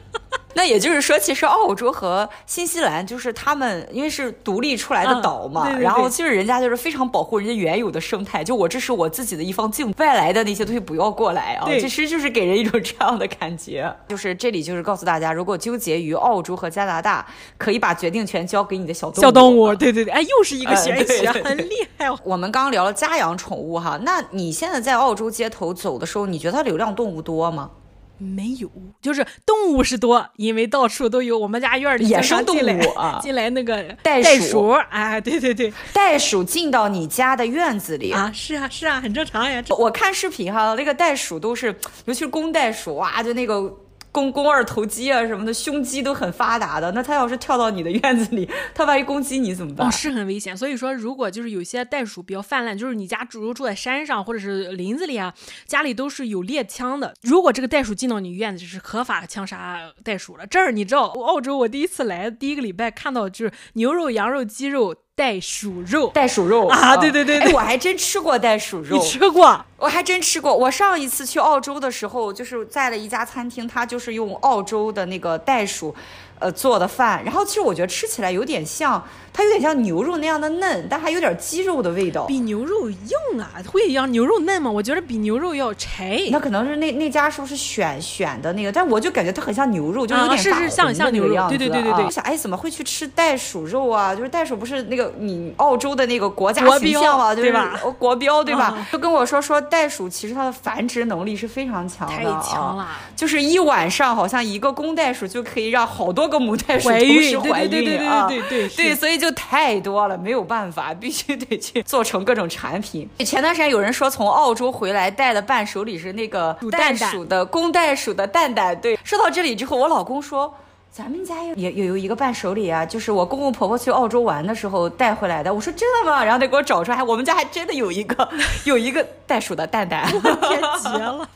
[0.55, 8.43] 那也就是说，其实澳洲和新西兰就是他们因为是独立出来的岛嘛，嗯、对对对，然后就是人家就是非常保护人家原有的生态。
[8.43, 11.65] 就我这是我自己的一方境，外来的那些东西不要过来啊。
[11.67, 13.95] 对，其实就是给人一种这样的感觉。
[14.09, 19.23] 就是这里就是告诉大家，如果纠结于澳洲和加拿大，可以把决定权交给你的小动物。
[19.23, 22.07] 小动物，对对对，哎，又是一个玄学，呃、很厉害。
[22.25, 27.71] 我们刚刚聊了家养宠物哈，那你现在在澳洲街头走的时候，你觉得它流浪动物多吗？
[28.19, 31.39] 没有，就是动物是多，因为到处都有。
[31.39, 39.63] 我们家院里野生动物啊，进来那个袋鼠，袋鼠哎，对对对，袋鼠进到你家的院子里啊，是啊是啊，很正常呀。
[39.71, 41.69] 我看视频哈，那个袋鼠都是，
[42.05, 43.75] 尤其是公袋鼠，哇，就那个。
[44.19, 46.91] 肱肱二头肌啊什么的，胸肌都很发达的。
[46.93, 49.87] 那它要是跳到你的院子里，它万一攻击你怎么办？
[49.87, 50.57] 哦，是很危险。
[50.57, 55.35] 所以说，如果就是有些袋鼠比较泛滥，就是你家主住住在山上或者是林子里啊，
[55.67, 57.15] 家里都是有猎枪的。
[57.23, 60.47] 如果这个袋鼠进到你院子，就是合法枪杀袋鼠了。
[60.47, 64.95] 这儿你知道，澳洲我第一次来第一个礼拜看到就是牛肉、羊肉、鸡肉。
[65.19, 66.97] 袋鼠肉，袋鼠肉啊！
[66.97, 69.65] 对对对，哎，我还真吃过袋鼠肉，你吃过？
[69.77, 70.57] 我还真吃过。
[70.57, 75.93] 我上一次去澳洲的时候，就是在了一家餐厅，它就是用澳洲的那个袋鼠。
[76.41, 79.05] 呃，做的饭，然后其实我觉得吃起来有点像，
[79.39, 82.25] 它有点像牛肉那样的嫩，但还有点鸡肉的味道。
[82.25, 83.49] 比牛肉硬啊？
[83.69, 84.71] 会一样牛肉嫩吗？
[84.71, 86.21] 我觉得比牛肉要柴。
[86.33, 88.73] 那可能是那那家是不是选选的那个？
[88.73, 91.49] 但我就感觉它很像牛肉，就有点是是像像牛肉。
[91.49, 92.05] 对对对对对。
[92.05, 94.15] 我想，哎，怎么会去吃袋鼠肉啊？
[94.15, 97.35] 就是袋鼠不是那个你澳洲的那个国家形象吗？
[97.35, 97.81] 对吧？
[97.97, 98.89] 国标对吧？
[98.91, 102.89] 就跟我说说袋鼠其实它的繁殖能力是非常强的，太强了。
[103.15, 106.29] 就是一晚上好像一个公袋鼠就可以让好多。
[106.29, 113.09] 个母袋鼠同时怀孕啊，对对对对，所以就太多了，没有办法， 必须得去做成各种产品。
[113.25, 118.79] 前段时间有人说从澳洲回来带的伴手礼是那个袋鼠的公袋鼠的蛋蛋。
[118.81, 120.55] 对，说到这里之后，我老公说。
[120.99, 125.55] 咱们家也有有一个伴手礼啊，就是我公公婆婆去澳洲玩的时候带回来的。
[125.55, 126.25] 我说真的吗？
[126.25, 128.29] 然后他给我找出来，我们家还真的有一个
[128.65, 131.29] 有一个袋鼠的蛋蛋， 天绝了！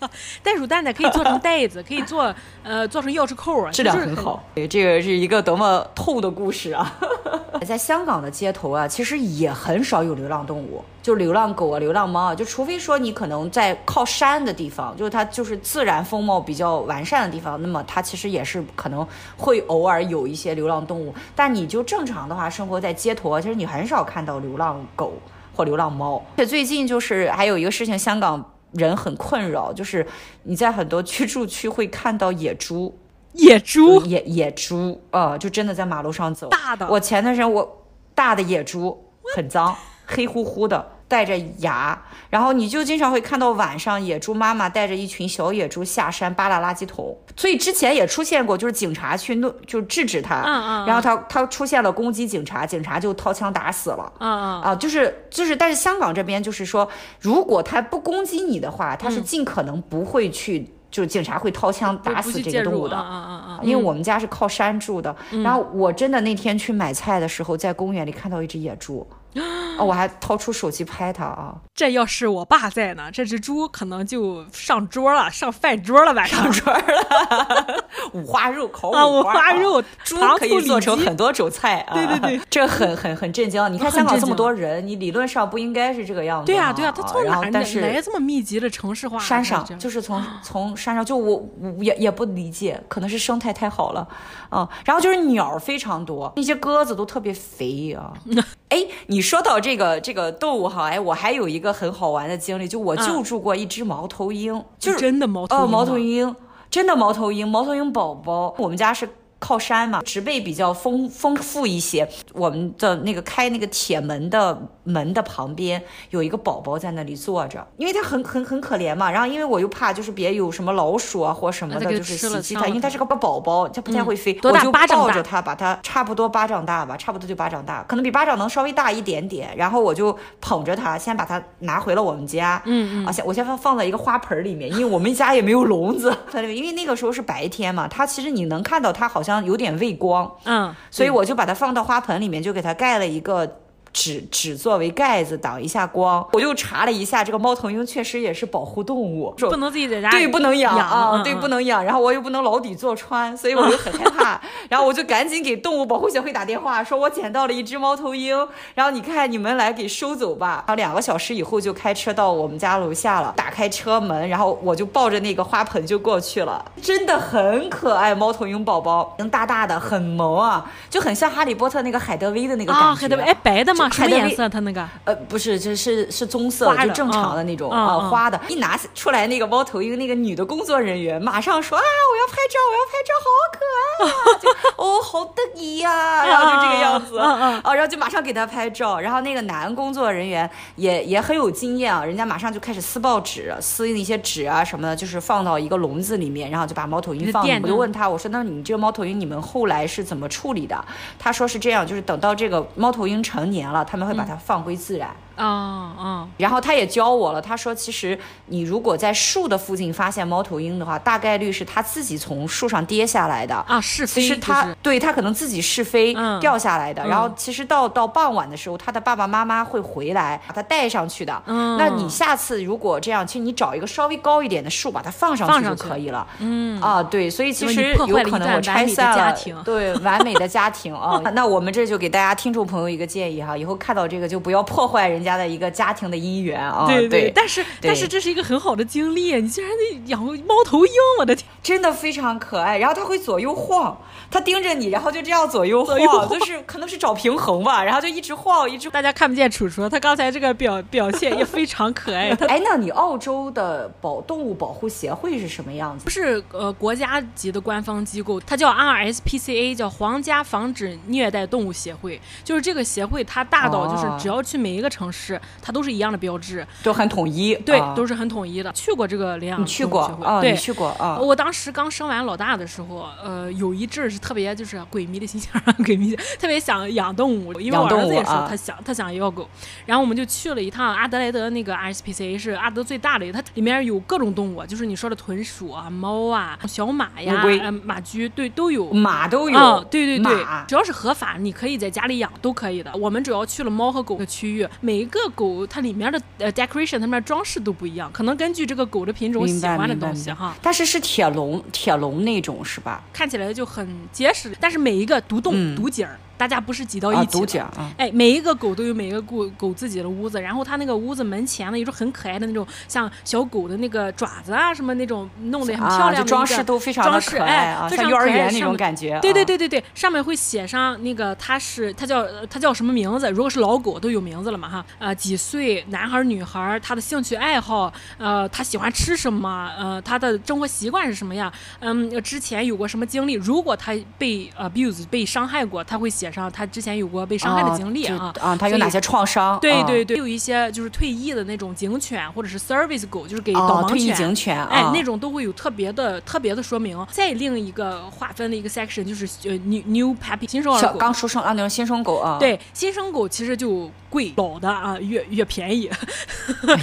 [0.42, 4.42] 袋鼠蛋蛋可以做成袋子，可以做呃做成钥匙扣啊，质量很好。
[4.52, 6.98] 对，这个是一个多么痛的故事啊！
[7.64, 21.12] 在香港的街头啊，其实也很少有流浪动物，就流浪狗啊、流浪猫啊，就除非说你可能在靠山的地方，就是它就是自然风貌比较完善的地方，那么它其实也是可能会偶尔有一些流浪动物。
[21.34, 25.14] 但你就正常的话，生活在街头啊，其实你很少看到流浪狗
[25.54, 26.24] 或流浪猫。
[26.36, 30.06] 而且最近就是还有一个事情，香港人很困扰，就是
[30.44, 32.96] 你在很多居住区会看到野猪。
[33.34, 36.50] 野猪，野野猪，呃，就真的在马路上走。
[36.50, 37.82] 大的，我前段时间我
[38.14, 39.02] 大的野猪
[39.34, 42.00] 很脏，黑乎乎的，带着牙。
[42.30, 47.14] 然后你就经常会看到晚上野猪妈妈带着一群小野猪下山扒拉垃圾桶。
[47.36, 50.42] 所以之前也出现过，就是警察去弄，就制止他。
[50.46, 50.86] 嗯嗯。
[50.86, 54.10] 然后他他出现了攻击警察，警察就掏枪打死了。
[54.18, 54.62] 嗯嗯。
[54.62, 56.88] 啊，就是就是，但是香港这边就是说，
[57.20, 60.66] 如果他不攻击你的话，他是尽可能不会去。
[60.90, 63.60] 就是警察会掏枪打死这个动物的，啊啊啊！
[63.62, 69.06] 因为我们家是靠山住的，嗯、然后我真的那天去买菜的时候，在公园里看到一只野猪。
[69.78, 71.54] 哦，我还掏出手机拍它啊！
[71.74, 77.84] 这要是我爸在呢，这只猪可能就上桌了，上饭桌了，晚上上桌了。
[78.12, 81.94] 五花肉烤五花，啊、五花肉，猪可以做成很多种菜啊！
[81.94, 83.72] 对对对， 这很很很震惊。
[83.72, 86.46] 你看香港这么多人，你理论上不应该是这个样子。
[86.46, 89.18] 对啊对啊，他从哪但是来这么密集的城市化？
[89.18, 91.42] 山上就是从从山上，就我
[91.80, 94.06] 也也不理解，可能是生态太好了
[94.50, 94.68] 啊。
[94.84, 98.12] 然后就是鸟非常多，那些鸽子都特别肥啊。
[98.72, 106.34] 哎，你说到这个这个动物哈，哎，我还有一个很好玩的经历，就我救助过一只猫头鹰，嗯、就是真的猫头鹰，哦，猫头鹰，
[106.70, 109.06] 真的猫头鹰，猫头鹰宝宝，我们家是。
[109.42, 112.08] 靠山嘛，植被比较丰丰富一些。
[112.32, 119.10] 我们的那个开那个铁门的门的旁边有一个宝宝在那里坐着，因为它很很很可怜嘛。
[119.10, 124.38] 然后因为我又怕就是别有什么老鼠啊或什么的，就是袭击它，因为它是个宝宝，它不太会飞。
[124.44, 129.52] 我就抱着它，把它差不多巴掌大吧，差不多就巴掌大，可能比巴掌能稍微大一点点。
[129.56, 132.62] 然后我就捧着它，先把它拿回了我们家。
[132.64, 133.06] 嗯嗯。
[133.06, 136.16] 啊，先我先放放在一个花盆里面，因为我们家也没有笼子。
[136.32, 139.31] 因为那个时候是白天嘛，它其实你能看到它好像。
[139.40, 143.61] 有点畏光，嗯，所以我就把它放到花盆里面，就给它盖了一个
[143.92, 146.26] 纸纸作为盖子挡一下光。
[146.32, 151.84] 我又查了一下，这个猫头鹰确实也是保护动物，不能自己在家对不能养，对不能养。
[151.84, 154.40] 然后我又不能牢底坐穿，所以我就很害怕。
[154.68, 158.36] 然后我就赶紧给动物保护协会打电话，说我捡到了一只猫头鹰，
[158.74, 160.64] 然后你看你们来给收走吧。
[160.66, 172.88] 然后两个小时以后就开车到我们家楼下了，打开车门，然后我就抱着那个花盆就过去了，真的很可爱，猫头鹰宝宝，大大的，很萌啊，就很像哈利波特那个海德薇的那个感觉。
[172.88, 173.81] 啊，海德薇，哎，白的吗？
[173.90, 174.48] 什么颜色？
[174.48, 174.88] 它那个？
[175.04, 178.40] 呃，不是，这是是棕色的，就正常的那种啊、嗯，花的。
[178.48, 184.38] 一拿出来那个猫头鹰，那个女的工作人员马上说啊，我要拍照，我要拍照，好可爱啊！
[184.40, 189.00] 就哦，好得意呀，然后就这个样子，啊，然后就马上给他拍照。
[189.00, 197.42] 然后那个男工作人员也也很有经验啊，人家马上就开始撕报纸，撕一些纸啊什么的，就是放到一个笼子里面，然后就把猫头鹰放。
[197.62, 200.84] 我就问他，我说那你这个猫头鹰你们后来是怎么处理的？
[201.18, 205.10] 他说是这样，就是等到这个猫头鹰成年了，他们会把它放归自然。
[205.36, 206.28] 哦、啊、哦！
[206.38, 214.22] 然后他也教我了，他说其实你如果在树的附近发现猫头鹰的话，大概率是他自己从树上跌下来的啊，是飞。
[214.22, 217.06] 其实他、就是、对他可能自己试飞、嗯、掉下来的。
[217.06, 221.42] 然后其实到到傍晚的时候，他的爸爸妈妈会回来把它带上去的。
[221.46, 226.26] 嗯，那你下次如果这样，其实你找一个稍微高一点的树把它放上去就可以了。
[226.38, 231.20] 嗯啊，对，所以其实有可能我拆散了， 对完美的家庭啊。
[231.34, 236.86] 那我们这就给大家听众朋友一个建议哈，以后看到这个就不要破坏人家的一个家庭的姻缘啊！
[236.86, 242.78] 对对，但是但是这是一个很好的经历，你竟然得养猫头鹰，我的天，真的非常可爱。
[242.78, 243.96] 然后它会左右晃，
[244.30, 248.90] 它盯着你，然后就这样左右晃，就是可能是找平衡吧，然后就一直晃，一直。
[248.90, 252.30] 大家看不见楚楚，他刚才这个表表现也非常可爱。
[252.48, 256.04] 哎，那你澳洲的保动物保护协会是什么样子？
[256.04, 262.20] 不是呃国家级的官方机构，它叫 RSPCA，叫皇家防止虐待动物协会。
[262.42, 265.11] 就是这个协会，它大到就是只要去每一个城市。
[265.34, 268.72] 哦它都是一样的标志，都很统一，对，啊、都是很统一的。
[268.72, 270.40] 去过这个领养，你去过啊？
[270.40, 271.18] 对，你去过啊？
[271.18, 275.50] 我当时刚生完老大的时候，呃，有一阵是特别就是鬼迷的心情，
[275.84, 279.48] 鬼迷特别想养动物，因为我儿子也说他想、啊、他想要狗，
[279.86, 292.90] 然后我们就去了一趟阿德莱德那个 RSPCA 是阿德最大的，它里面有各种动物，就是你说的豚鼠啊、猫啊、小马呀、呃、马驹，对，都有，马都有，啊、对对对，只要是合法，你可以在家里养都可以的。
[292.96, 300.56] 我们主要去了猫和狗的区域，每一个狗它里面的呃 decoration，它们装饰都不一样，可能根据这个狗的品种喜欢的东西哈。
[300.62, 303.02] 但是是铁笼铁笼那种是吧？
[303.12, 306.06] 看起来就很结实，但是每一个独栋独景
[306.42, 319.20] 大家不是挤到一起的，啊、哎，每一个狗都有每一个狗狗自己的屋子，然后它那个屋子门前呢，有种很可爱的那种像小狗的那个爪子啊，什么那种弄得很漂亮的、啊、装饰都非常的可爱啊，非常幼儿园那种感觉。
[319.20, 323.30] 对对对对对，上面会写上那个它是它叫它叫什么名字？
[323.30, 333.34] 如果是老狗都有名字了嘛哈，呃几岁，男孩女孩，他的兴趣爱好，呃他喜欢吃什么，呃他的生活习惯是什么样，嗯之前有过什么经历？
[333.34, 337.12] 如果他被 abuse 被伤害过，他会写上他之前有。
[337.12, 339.58] 过被伤害的经历啊啊，他有哪些创伤？
[339.60, 346.98] 对对对，有一些就是退役的那种警犬或者是 service 狗，就是给导盲犬，哦、退役警犬，哎，那种都会有特别的特别的说明。
[347.10, 352.38] 再另一个划分的一个 section 就是呃 new new puppy 新生儿狗，刚出生啊那种新生狗啊。
[352.40, 355.90] 对，新生狗其实就贵，老的啊越越便宜，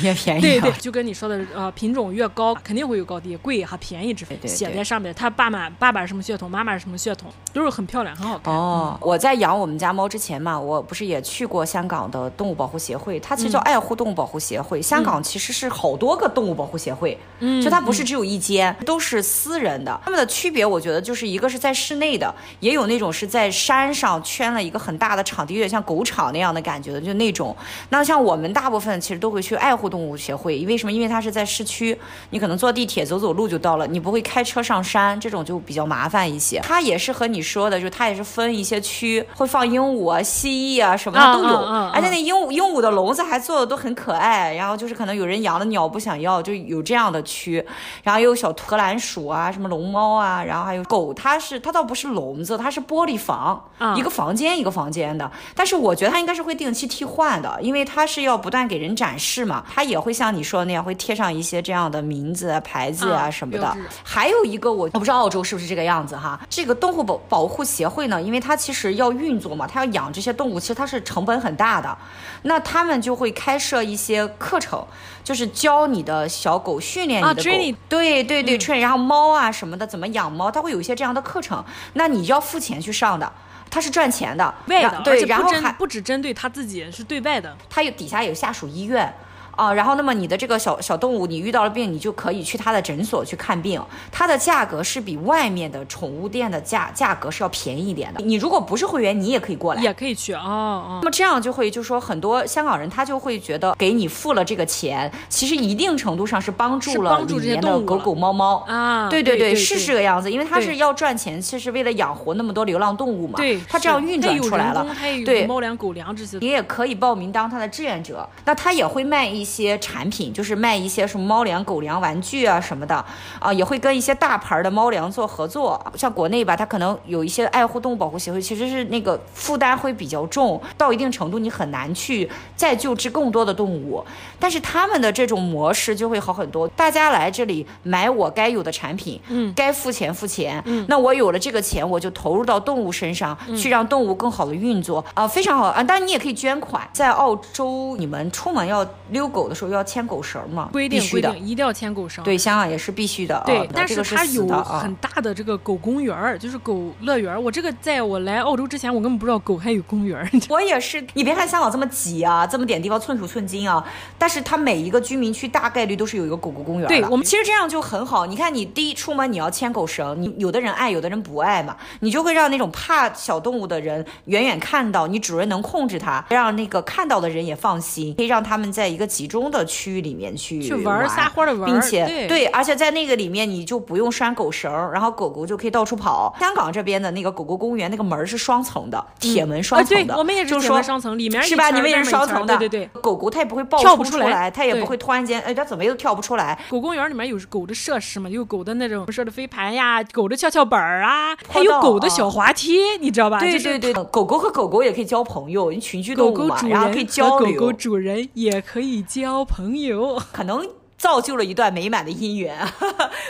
[0.04, 0.42] 越便宜。
[0.46, 5.12] 对对，就跟你说的呃品种越高肯定会有高低，贵和便宜之分写在上面。
[5.16, 8.54] 他爸妈爸爸是什么血统，妈妈是什么血统，都是很漂亮很好看。
[8.54, 14.80] 哦，我在养我们家猫之前嘛，我不是也去过香港的动物保护协会，它其实叫爱护动物保护协会。
[14.80, 20.00] 嗯、香港其实是好多个动物保护协会，嗯，就它不是只有一间，嗯、都是私人的。
[20.04, 27.56] 它们的区别，我觉得就是一个是在室内的，也有那种是在山上圈了一个很大的场地，有点像狗场那样的感觉的，就那种。
[27.90, 30.92] 那像我们大部分其实都会去爱护动物协会，为什么？
[30.92, 31.98] 因为它是在市区，
[32.32, 36.60] 你可能坐地铁走走路就到了，你不会开车上山，这种就比较麻烦一些。
[36.64, 41.58] 它也是和你说的，就它也是分一些区，会放鹦鹉啊、蜥蜴啊什么的都有，
[41.94, 44.54] 而且那鹦鹉鹦鹉的笼子还做的都很可爱。
[44.54, 47.64] 然后就是可能有人养的鸟不想要，就有这样的区。
[48.04, 53.64] 然后又有小荷兰鼠啊，什么龙猫啊，然后还有狗，它是它倒不是笼子，它是玻璃房，
[53.96, 55.30] 一个房间一个房间的。
[55.56, 63.78] 但是我觉得它应该是会定期替换的，因为它是要不断给人展示嘛，它也会像你说的那样会贴上一些这样的名字啊、牌子啊什么的。
[64.04, 70.60] 还有一个我我不知道澳洲是不是这个样子哈，这个动物保保护协会呢，因为它其实要运作嘛，它要养这些动物。
[70.60, 71.98] 其实它是成本很大的，
[72.44, 74.86] 那他们就会开设一些课程，
[75.24, 77.44] 就是教你的小狗训练你的狗，啊、
[77.90, 83.32] 对对对，训、嗯、然后猫啊什么的怎么养猫，它会有一些这样的课程，那你就要付钱去上的。
[83.72, 89.14] 它是赚钱的，外的，对，然后还不只针对他自己，是对外的，它有底下有下属医院。
[89.60, 98.24] 啊，然后那么你的这个小小动物，你遇到了病，你就可以去它的诊所去看病，它的价格是比外面的宠物店的价价格是要便宜一点的。
[98.24, 101.00] 你如果不是会员，你也可以过来，也可以去哦哦。
[101.02, 109.10] 那么这样就会就说很多香港人他就会觉得给你付了这个钱，其实一定程度上是帮助了里面的狗狗猫猫啊。
[109.10, 113.34] 对对对，是这个样子，因为他是要赚钱，其实为了养活那么多流浪动物嘛。
[113.36, 114.86] 对，他这样运转出来了。
[115.26, 118.28] 对，猫粮、狗粮这些，你也可以报名当他的志愿者。
[118.46, 120.20] 那他也会卖一些产品。
[120.32, 123.04] 就是卖一些什么猫粮、狗粮、玩具啊什么的，
[123.40, 125.82] 啊，也会跟一些大牌的猫粮做合作。
[125.96, 134.04] 像国内吧，它可能有一些爱护动物保护协会，其实是那个负担会比较重，到一定程度你很难去再救治更多的动物。
[134.38, 145.84] 但是他们的这种模式就会好很多，大家来这里买我该有的产品，嗯，该付钱付钱，嗯，那我有了这个钱，我就投入到动物身上，嗯，去让动物更好的运作啊，非常好啊。
[145.84, 150.70] 当然你也可以捐款，在澳洲你们出门要遛狗的时候要牵狗绳嘛？
[150.72, 152.24] 规定规定一定要牵狗绳。
[152.24, 153.42] 对，香港也是必须的。
[153.46, 157.42] 对，哦、但是它有很大的这个狗公园，啊、就是狗乐园。
[157.42, 160.30] 我这个在我来澳洲之前，我根本不知道狗还有公园。
[160.50, 163.84] 我也是，你别看香港这么挤啊，这么点地方寸土寸金啊，
[164.18, 166.88] 但是它每一个居民区大概率都是有一个狗狗公园。
[166.88, 168.26] 对，我们其实这样就很好。
[168.26, 186.34] 你看，你第一出门你要牵狗绳，你有的人爱，有的人不爱嘛，你就会让那种怕小动物的人远远看到，你主人能控制它，让那个看到的人也放心，可以让他们在一个集中的区域里面去去玩撒欢的玩，并且对，对，而且在那个里面你就不用拴狗绳，然后狗狗就可以到处跑。
[186.40, 191.70] 香港这边的那个狗狗公园那个门是双层的，铁门双层的，我们也是铁门双层，里面是吧？
[191.70, 193.02] 你们也是双层的，对对对。
[193.02, 196.58] 狗狗它也不会暴跳不出来，它也不会突然间，哎，它怎么又跳不出来？
[196.70, 198.30] 狗公园里面有狗的设施嘛？
[198.30, 203.42] 有狗的那种设的飞盘呀，狗的跷跷板啊，还有狗的小滑梯，啊、你知道吧？
[203.42, 207.60] 对对对，狗狗和狗狗也可以交朋友，你群居动物嘛，然后可以交流。
[207.60, 210.66] 狗狗主人也可以交朋友， 可能。
[211.00, 212.60] 造就了一段美满的姻缘，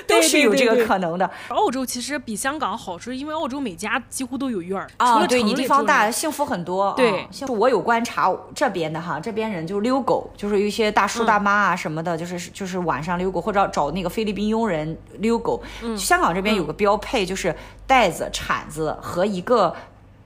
[0.07, 1.27] 都是有这个可能的。
[1.27, 1.55] 对对对对。
[1.55, 6.91] 澳洲其实比香港好，是因为澳洲每家几乎都有院儿啊，对你地方大，幸福很多。
[6.97, 15.61] 对，就我有观察这边的哈，这边人就是遛狗，就是有一些大叔大妈啊什么的，嗯、就是就是晚上遛狗，或者找那个菲律宾佣人遛狗。
[15.83, 17.55] 嗯，香港这边有个标配，就是
[17.85, 19.75] 袋子、铲子和一个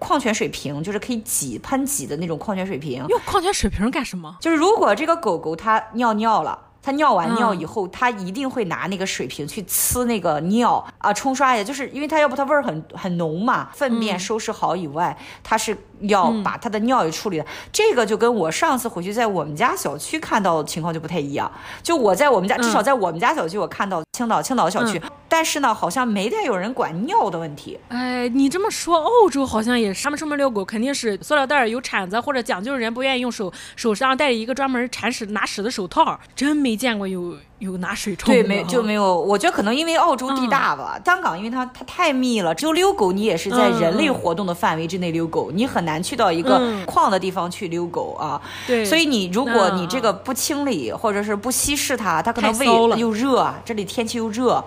[0.03, 3.05] 矿泉水瓶，就是可以挤喷挤的那种矿泉水瓶。
[3.07, 4.37] 用矿泉水瓶干什么？
[4.41, 6.59] 就是如果这个狗狗它尿尿了。
[6.85, 15.77] 它尿完尿以后，它一定会拿那个水瓶去呲那个尿啊，冲刷一下，就是因为它要不它味儿很很浓嘛，粪便收拾好以外，它是
[16.07, 17.45] 要把他的尿也处理了。
[17.71, 21.51] 这个就跟我上次回去在我们家小区看到的情况就不太一样。
[21.83, 27.77] 就我在我们家，至少在我们家小区，我看到青岛青岛小区，但是呢，好像没太有人管尿的问题。
[27.89, 36.53] 哎，你这么说，澳洲好像也是，他们出门遛狗肯定是塑料袋有铲子，或者讲究人不愿意用手手上戴着一个专门铲屎拿屎的手套，真。
[36.63, 39.17] 没见过有有拿水冲的，对，没就没有。
[39.19, 48.39] 我觉得可能因为澳洲地大吧，嗯、香港因为它它太密了，就遛狗你也是在人类活动的范围之内遛狗，嗯、你很难去到一个旷的地方去遛狗啊。
[48.67, 52.65] 对、嗯，所以你如果你这个不清理、嗯、或者是不稀释它，它可能胃
[52.99, 54.63] 又热，这里天气又热。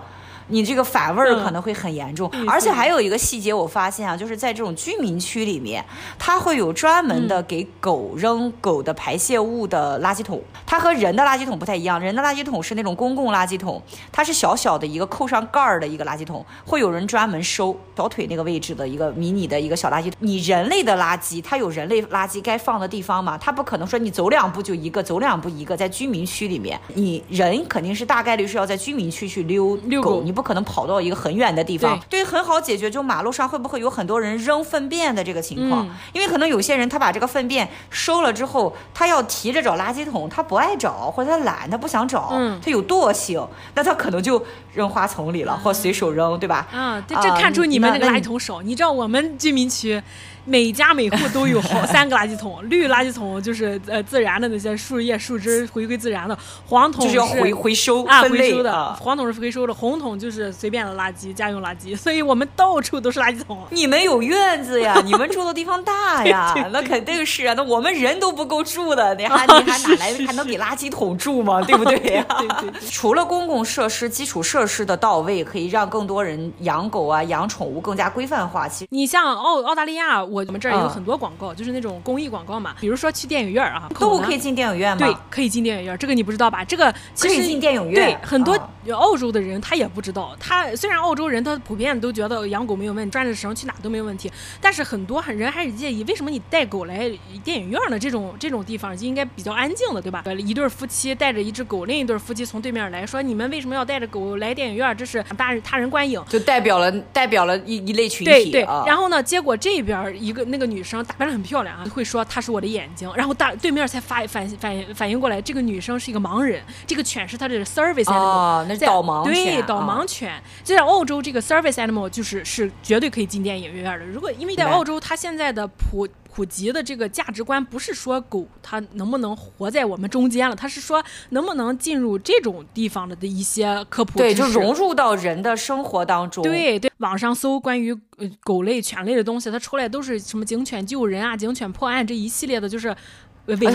[0.49, 5.83] 你这个反味儿可能会很严重，嗯、而且还有一个细节，我发现啊，就是在这种居民区里面，
[6.17, 10.41] 它会有专门的给狗扔狗的排泄物的垃圾桶。
[10.65, 20.13] 它和人的垃圾桶不太一样，人的垃圾桶是那种公共垃圾桶，它是小小的一个扣上盖儿的一个垃圾桶，会有人专门收小腿那个位置的一个迷你的一个小垃圾桶。
[20.19, 23.37] 你人类的垃圾，它有人类垃圾该放的地方嘛？
[23.37, 30.36] 它不可能说你走两步就一个，走两步一个，在居民区里面，你人肯定是大概率是要在居民区去溜遛狗，你。
[30.37, 32.91] 不可能跑到一个很远的地方，对，对，很好解决。
[32.91, 35.83] 就马路上会不会有很多人扔粪便的这个情况？
[35.87, 46.67] 嗯、因为可能有些人他把这个粪便收了之后，他要提着找垃圾桶，他不爱找，或者他懒，他不想找，嗯、他有惰性，那他可能就扔花丛里了，嗯、或随手扔，对吧？
[46.71, 48.61] 啊，这这看出你们那个垃圾桶少。
[48.61, 50.03] 你知道我们居民区。
[50.47, 63.61] 每家每户都有好 三个垃圾桶，绿垃圾桶就是呃自然的那些树叶树枝 回归自然的，黄桶是，就是要回回收啊回收的，黄桶是回收的，红桶就是随便的垃圾家用垃圾， 所以我们到处都是垃圾桶。
[63.71, 65.01] 你们有院子呀？
[65.03, 66.55] 你们住的地方大呀？
[66.71, 71.61] 那肯定是啊，那我们人都不够住的，你还你还哪来还能给垃圾桶住吗？
[71.61, 72.25] 对不对呀？
[72.39, 72.89] 对对对。
[72.89, 78.65] 除了公共设施、基础设施的到位，可以让更多人养狗啊、养宠物更加规范化。
[78.65, 80.23] 其实你像澳澳大利亚。
[80.36, 85.05] 我们这儿有很多广告，就是那种公益广告嘛，比如说去电影院啊，动物可以进电影院吗？
[85.05, 86.63] 对，可以进电影院，这个你不知道吧？
[86.63, 88.57] 这个其实进电影院，对，很多
[88.91, 90.35] 澳洲的人他也不知道。
[90.39, 94.31] 他虽然澳洲人他普遍都觉得养狗没有问题，转着绳去哪都没有问题，
[94.61, 97.09] 但是很多人还是介意，为什么你带狗来
[97.43, 97.97] 电影院呢？
[97.97, 100.23] 这种这种地方就应该比较安静的，对吧？
[100.37, 104.95] 一对夫妻带着一只狗，另一对夫妻从对面来说，你们为什么要带着狗来电影院？
[104.95, 108.31] 这是大他人观影，就代表了代表了一一类群体。
[108.31, 120.33] 对对，然后呢，结果这边一个那个女生打扮得很漂亮啊，会说她是我的眼睛，然后大对面才发反反反应过来，这个女生是一个盲人，这个犬是她的 service animal，哦，那是导盲犬，对，导盲犬。
[120.63, 124.05] 就在澳洲，这个 service animal 就是是绝对可以进电影院的。
[124.05, 136.43] 如果因为在澳洲，它现在的普普及的这个价值观不是说狗它能不能活在我们中间了，它是说能不能进入这种地方的的一些科普，对，就融入到人的生活当中。
[136.43, 142.95] 对对，网上搜关于呃狗类、犬类的东西，它出来都是什么警犬救人啊、警犬破案这一系列的，就是。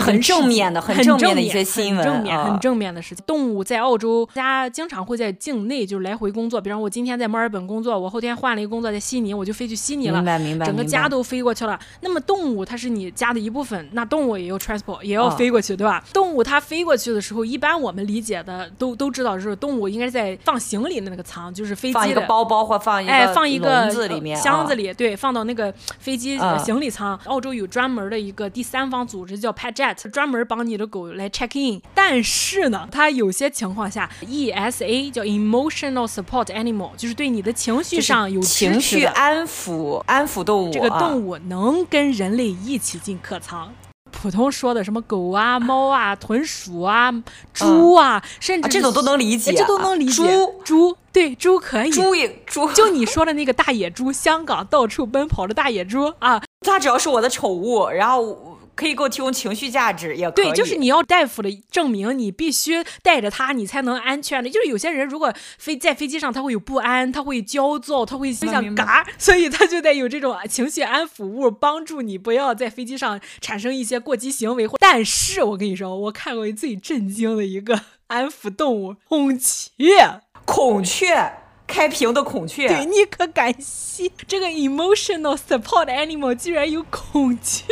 [0.03, 3.23] 很正面的，很正面的一些新闻，很正面，很正面的事情。
[3.25, 6.61] 动物在澳洲，大家经常会在境内就是来回工作。
[6.61, 10.17] 比方我今天在墨尔本工作，我后天换了一个工作在悉尼，我就飞去悉尼了。
[10.17, 10.65] 明白，明白。
[10.65, 11.79] 整个家都飞过去了。
[12.01, 16.03] 那么动物它是你家的一部分，那动物也要 transport，也要飞过去，对吧？
[16.13, 27.19] 动物它飞过去的时候，一般我们理解的都都知道，就是动物应该是在放行李的那个仓，就是飞机的放一个包包或放一个哎放一个笼子里面箱子里，对，放到那个飞机行李舱。
[27.25, 30.43] 澳洲有专门的一个第三方组织叫 Pet 专门。
[30.45, 43.61] 帮你的狗来 check in，但是呢，它有些情况下，ESA 叫 emotional support animal，就是对你的情绪上有情绪安抚安抚动物，这个动物能跟人类一起进客舱。
[43.61, 43.71] 啊、
[44.11, 47.09] 普通说的什么狗啊、猫啊、豚鼠啊、
[47.53, 50.21] 猪啊，嗯、甚至、啊、这种都能理解，这都能理解。
[50.23, 58.52] 猪猪对猪可以，猪也猪，就你说的那个大野猪，香港到处奔跑的大野猪啊，它只要是我的宠物，然后。
[58.75, 60.45] 可以给我提供情绪价值，也可以。
[60.45, 64.49] 对，就是你要大夫的证明，你必须带着它，你才能安全的。
[64.49, 74.67] 就是有些人如果飞在飞机上，他会有不安，他会焦躁，他会想嘎，所以他就得有这种情绪安抚物，帮助你不要在飞机上产生一些过激行为。
[74.79, 81.42] 但是我跟你说，我看过最震惊的一个安抚动物——孔雀，孔雀。
[81.73, 87.65] 开屏的孔雀，对，你可感谢这个 emotional support animal 居然有孔雀，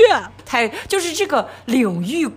[0.44, 2.28] 太就是这个领域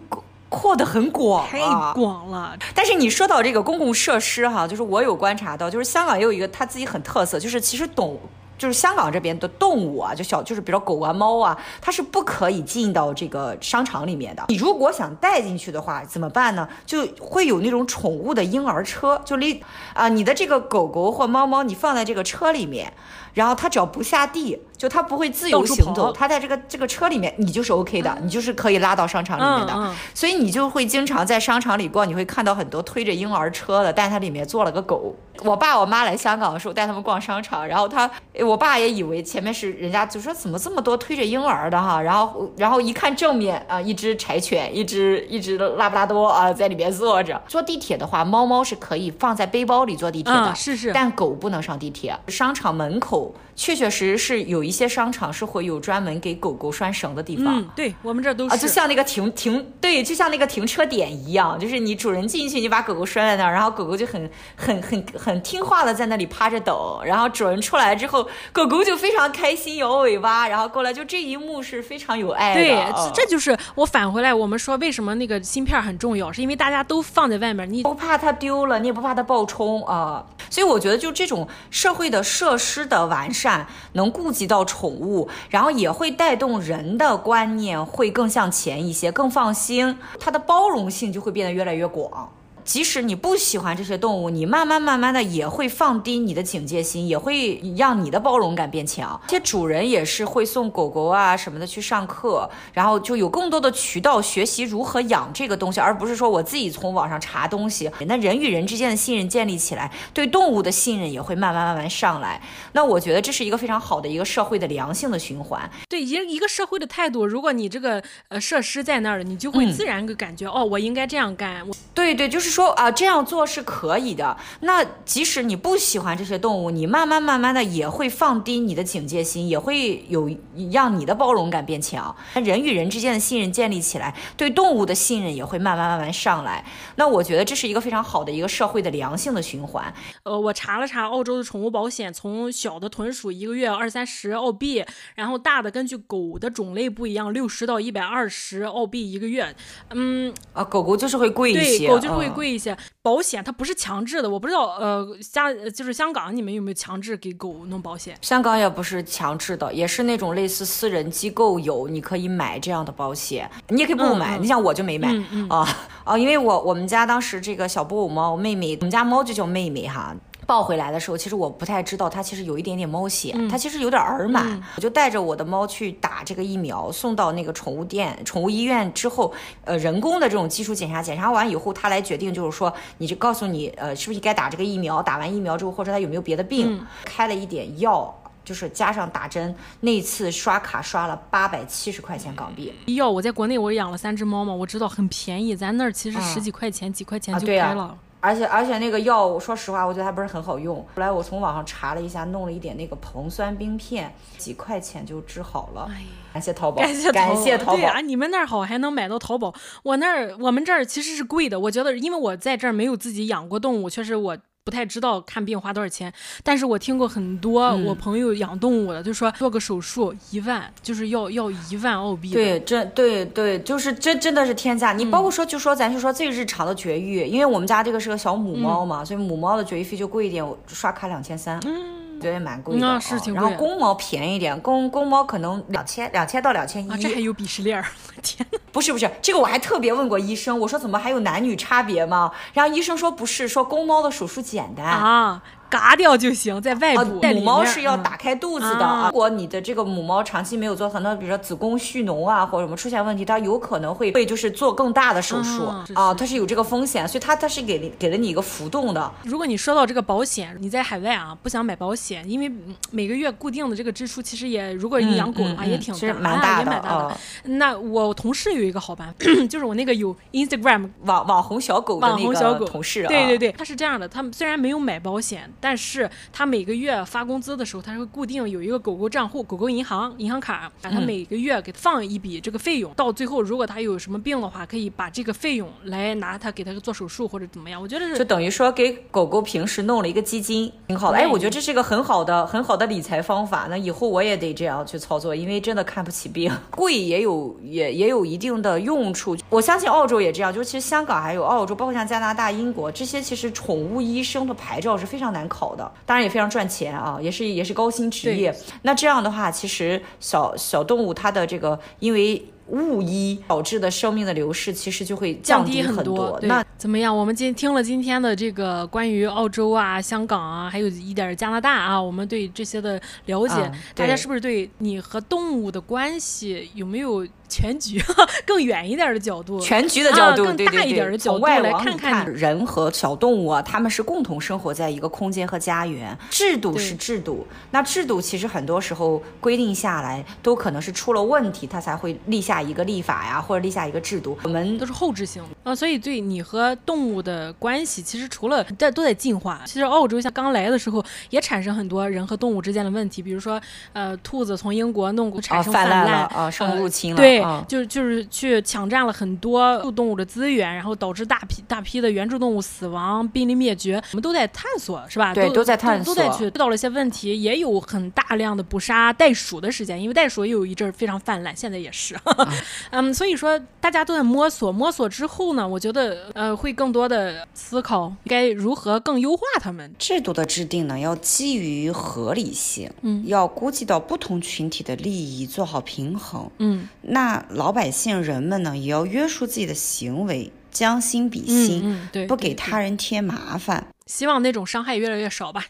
[0.51, 1.59] 扩得很广，太
[1.95, 2.55] 广了。
[2.75, 8.21] 但是你说到这个公共设施哈，就是我有观察到，就是香港也有一个它自己很特色，就是其实懂。
[8.57, 14.45] 就是香港这边的动物啊，就小就是比如说狗啊、猫啊，它是不可以进到这个商场里面的。
[14.49, 16.69] 你如果想带进去的话，怎么办呢？
[16.87, 22.93] 就会有那种宠物的婴儿车，就离啊，你的这个狗狗或猫猫，你放在这个车里面。
[23.35, 29.73] 然后它只要不下地，就它不会自由行走，它在这个这个车里面，你就是 OK 的，你就是可以拉到商场里面的。
[29.75, 35.15] 嗯嗯、所以你就会经常在商场里逛，你会看到很多推着婴儿车的，但它里面坐了个狗。
[35.43, 38.09] 我爸我妈来香港的时候带他们逛商场，然后他
[38.41, 47.41] 我爸也以为前面是人家，就说怎么这么多推着婴儿的哈，然后然后一看正面啊，一只柴犬，一只一只拉布拉多啊在里面坐着。
[47.49, 52.17] 坐地铁的话，猫猫是可以放在背包里坐地铁的，嗯、是是，但狗不能上地铁。
[52.29, 53.24] 商场门口。
[53.55, 57.61] 确确实实是有一些商场是会有专门给狗狗拴绳的地方。
[57.61, 58.55] 嗯，对，我们这都是。
[58.55, 72.61] 啊，就像那个停停，对，就像那个停车点一样，就是你主人进去，你把狗狗拴在那儿，然后狗狗就很很很很听话的在那里趴着等，然后主人出来之后，狗狗就非常开心摇尾巴，然后过来，就这一幕是非常有爱的。
[72.61, 80.25] 对，这这就是我返回来我们说为什么那个芯片很重要，是因为大家都放在外面，你不怕它丢了，你也不怕它爆冲啊。
[80.51, 92.31] 所以我觉得就这种社会的设施的完善能顾及到宠物，然后也会带动人的观念会更向前一些，更放心，它的包容性就会变得越来越广。
[92.65, 99.21] 即使你不喜欢这些动物，你慢慢慢慢的也会放低你的警戒心，也会让你的包容感变强。
[99.27, 107.91] 这些主人也是会送狗狗啊什么的去上课，然后就有更多的渠道学习如何养这个东西，而不是说我自己从网上查东西。
[108.07, 112.41] 那人与人之间的信任建立起来，对动物的信任也会慢慢慢慢上来。
[112.73, 115.71] 那我觉得这是一个非常好的一个社会的良性的循环。
[115.91, 121.69] 对，一一个社会的态度，如果你这个呃设施在那儿了，你就会自然个感觉、嗯、哦，我应该这样干。
[121.69, 122.54] 我对对，就是。
[122.55, 124.37] 说啊，这样做是可以的。
[124.61, 130.31] 那即使你不喜欢这些动物，你慢慢慢慢的也会放低你的警戒心，也会有
[130.71, 132.15] 让你的包容感变强。
[132.35, 136.65] 人与人之间的信任建立起来，对动物的信任也会慢慢慢慢上来。
[136.95, 139.93] 那我觉得这是一个非常好的一个社会的良性的循环。
[140.23, 144.85] 呃，我查了查澳洲的宠物保险，从小的豚鼠一个月二三十澳币，
[145.17, 149.55] 然后大的根据狗的种类不一样，六十到一百二十澳币一个月。
[149.91, 152.73] 嗯啊，狗狗就是会贵一些，对，狗就是会贵一些。
[152.73, 158.17] 嗯、保险它不是强制的，我不知道呃，香就是香港你们有没有强制给狗弄保险？
[158.21, 164.39] 香港也不是强制的，也是那种类似私人机构有，你可以买这样的保险，你也可以不买。
[164.39, 165.69] 嗯、你像我就没买、嗯嗯、啊
[166.05, 170.15] 啊，因为我我们家当时这个小布偶猫妹妹，我们家猫就叫妹妹哈。
[170.47, 179.33] 抱回来的时候，其实我不太知道它其实有一点点猫血，嗯、它其实有点耳螨，嗯、我就带着我的猫去打这个疫苗，送到那个宠物店、宠物医院之后，
[179.65, 185.03] 呃，人工的这种基础检查，检查完以后，他来决定就是说，你就告诉你，呃，是不是该打这个疫苗？
[185.03, 186.79] 打完疫苗之后，或者它有没有别的病？
[186.79, 188.15] 嗯、开了一点药，
[188.45, 192.73] 就是加上打针，那次刷卡刷了八百七十块钱港币。
[192.87, 197.85] 药我在国内我养了三只猫嘛，我知道很便宜，咱那儿其实十几块钱、嗯、几块钱就开了。
[197.85, 200.77] 啊而且而且那个药，我说实话，我觉得还不是很好用。
[200.77, 205.87] 后来我从网上查了一下，弄了一点那个硼酸冰片，几块钱就治好了。
[205.91, 207.77] 哎、感谢淘宝，感谢感谢淘宝。
[207.77, 209.53] 对啊，你们那儿好还能买到淘宝，
[209.83, 211.61] 我那儿我们这儿其实是贵的。
[211.61, 214.39] 我觉得，因为我在这儿没有自己养过动物，确实我。
[214.65, 216.11] 不太知道看病花多少钱，
[216.43, 222.31] 但是我听过很多我朋友养动物的，嗯、就说做个手术一万，就是要要一万澳币。
[222.33, 224.95] 对，这对对，就是真真的是天价。
[224.95, 231.61] 你包括说，就说咱就说最日常的绝育，嗯、因为我们家这个是个小母猫嘛，嗯、所以母猫的绝育费就贵一点，我刷卡两千三。
[231.67, 232.04] 嗯。
[232.25, 236.97] 觉得蛮贵的，啊是挺贵，然后公猫便宜一点，公公猫可能两千两千到两千一。
[236.97, 237.85] 这还有鄙视链儿，
[238.23, 238.47] 天！
[238.73, 242.33] 不是不是，这个我还特别问过医生，我说怎么还有男女差别吗？
[242.55, 245.43] 然后医生说不是，说公猫的手术简单啊。
[245.75, 247.21] 嘎掉就行，在外部。
[247.21, 249.03] 母猫是要打开肚子的。
[249.07, 259.11] 如果你的这个母猫长期没有做很多，比如说子宫蓄脓啊，或者什么出现问题，它有可能会会就是做更大的手术啊，它是有这个风险，所以它它是给给了你一个浮动的。
[259.25, 262.51] 如果你说到这个保险，你在海外啊不想买保险，因为
[262.93, 267.19] 每个月固定的这个支出其实也，如果你养狗的话也挺大，蛮大的啊。
[267.45, 269.15] 那我同事有一个好办法，
[269.51, 282.93] 就是我那个有 Instagram 网网红小狗的那个同事，对对对，他是这样的，他们虽然没有买保险，但是他每个月发工资的时候，他会固定有一个狗狗账户、狗狗银行银行卡，把他每个月给放一笔这个费用。
[282.93, 287.81] 嗯、到最后，如果他有什么病的话，可以把这个费用来拿他给他做手术或者怎么样。
[287.81, 291.17] 我觉得是就等于说给狗狗平时弄了一个基金，挺好的。
[291.17, 293.67] 对哎，我觉得这是一个很好的很好的理财方法。
[293.71, 299.35] 那以后我也得这样去操作，因为真的看不起病，贵也有也也有一定的用处。
[299.49, 305.93] 我相信澳洲也这样，就是其实香港还有澳洲，包括像加拿大、英国这些，其实宠物医生的牌照是非常难考的。
[306.07, 308.55] 当然也非常赚钱啊，也是也是高薪职业。
[308.83, 312.43] 那这样的话，其实小小动物它的这个因为。
[312.69, 316.33] 误医导致的生命的流逝，其实就会降低很多。
[316.33, 317.15] 很多那怎么样？
[317.15, 327.27] 我们今听了今天的这个关于澳洲啊、香港啊，还有一点加拿大啊，我们对这些的了解，嗯、大家是不是对你和动物的关系有没有？
[327.55, 328.03] 全局
[328.45, 336.19] 更远一点的角度，全局的角度，啊、更大一点的角度来看看人和小动物啊，他们是共同生活在一个空间和家园。
[336.29, 344.37] 制度是制度，那制度其实很多时候规定下来都可能是出了问题，它才会立下一个立法呀，或者立下一个制度。
[344.43, 349.63] 我们都是后置性的啊，所以对你和动物的关系，其实除了在都在进化。
[349.67, 353.61] 其实澳洲像刚来的时候也产生很多人和动物之间的问题，比如说
[353.93, 357.43] 呃，兔子从英国弄过产生泛滥了啊，生物入侵了，呃、对。
[357.67, 363.97] 就就是去抢占了很多动物的资源，然后导致大批大批的原住动物死亡、濒临灭绝。
[364.13, 365.33] 我们都在探索，是吧？
[365.33, 372.15] 对，都，都在探索，都在去遇到了一些问题，也有很大量的捕杀袋鼠的时间，因为袋鼠也有一阵儿非常泛滥，现在也是。
[372.91, 379.93] 嗯，所以说大家都在摸索，摸索之后呢，我觉得呃会更多的思考该如何更优化他们。
[379.99, 387.45] 制度的制定呢，要基于合理性，嗯，要估计到不同群体的利益，做好平衡，嗯，那。
[387.51, 393.87] 老百姓人们呢，也要约束自己的行为，将心比心，嗯嗯、对，不给他人添麻烦。
[394.07, 395.67] 希望那种伤害越来越少吧。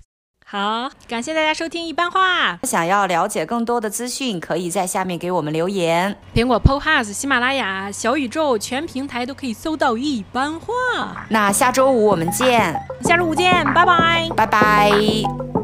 [0.55, 2.57] 好，感谢大家收听一般话。
[2.63, 6.17] 想要了解更多的资讯，可以在下面给我们留言。
[6.33, 11.27] 苹果 Podcast、喜马拉雅、小宇宙全平台都可以搜到一般话。
[11.29, 15.64] 那下周五我们见，下周五见，拜拜，拜拜。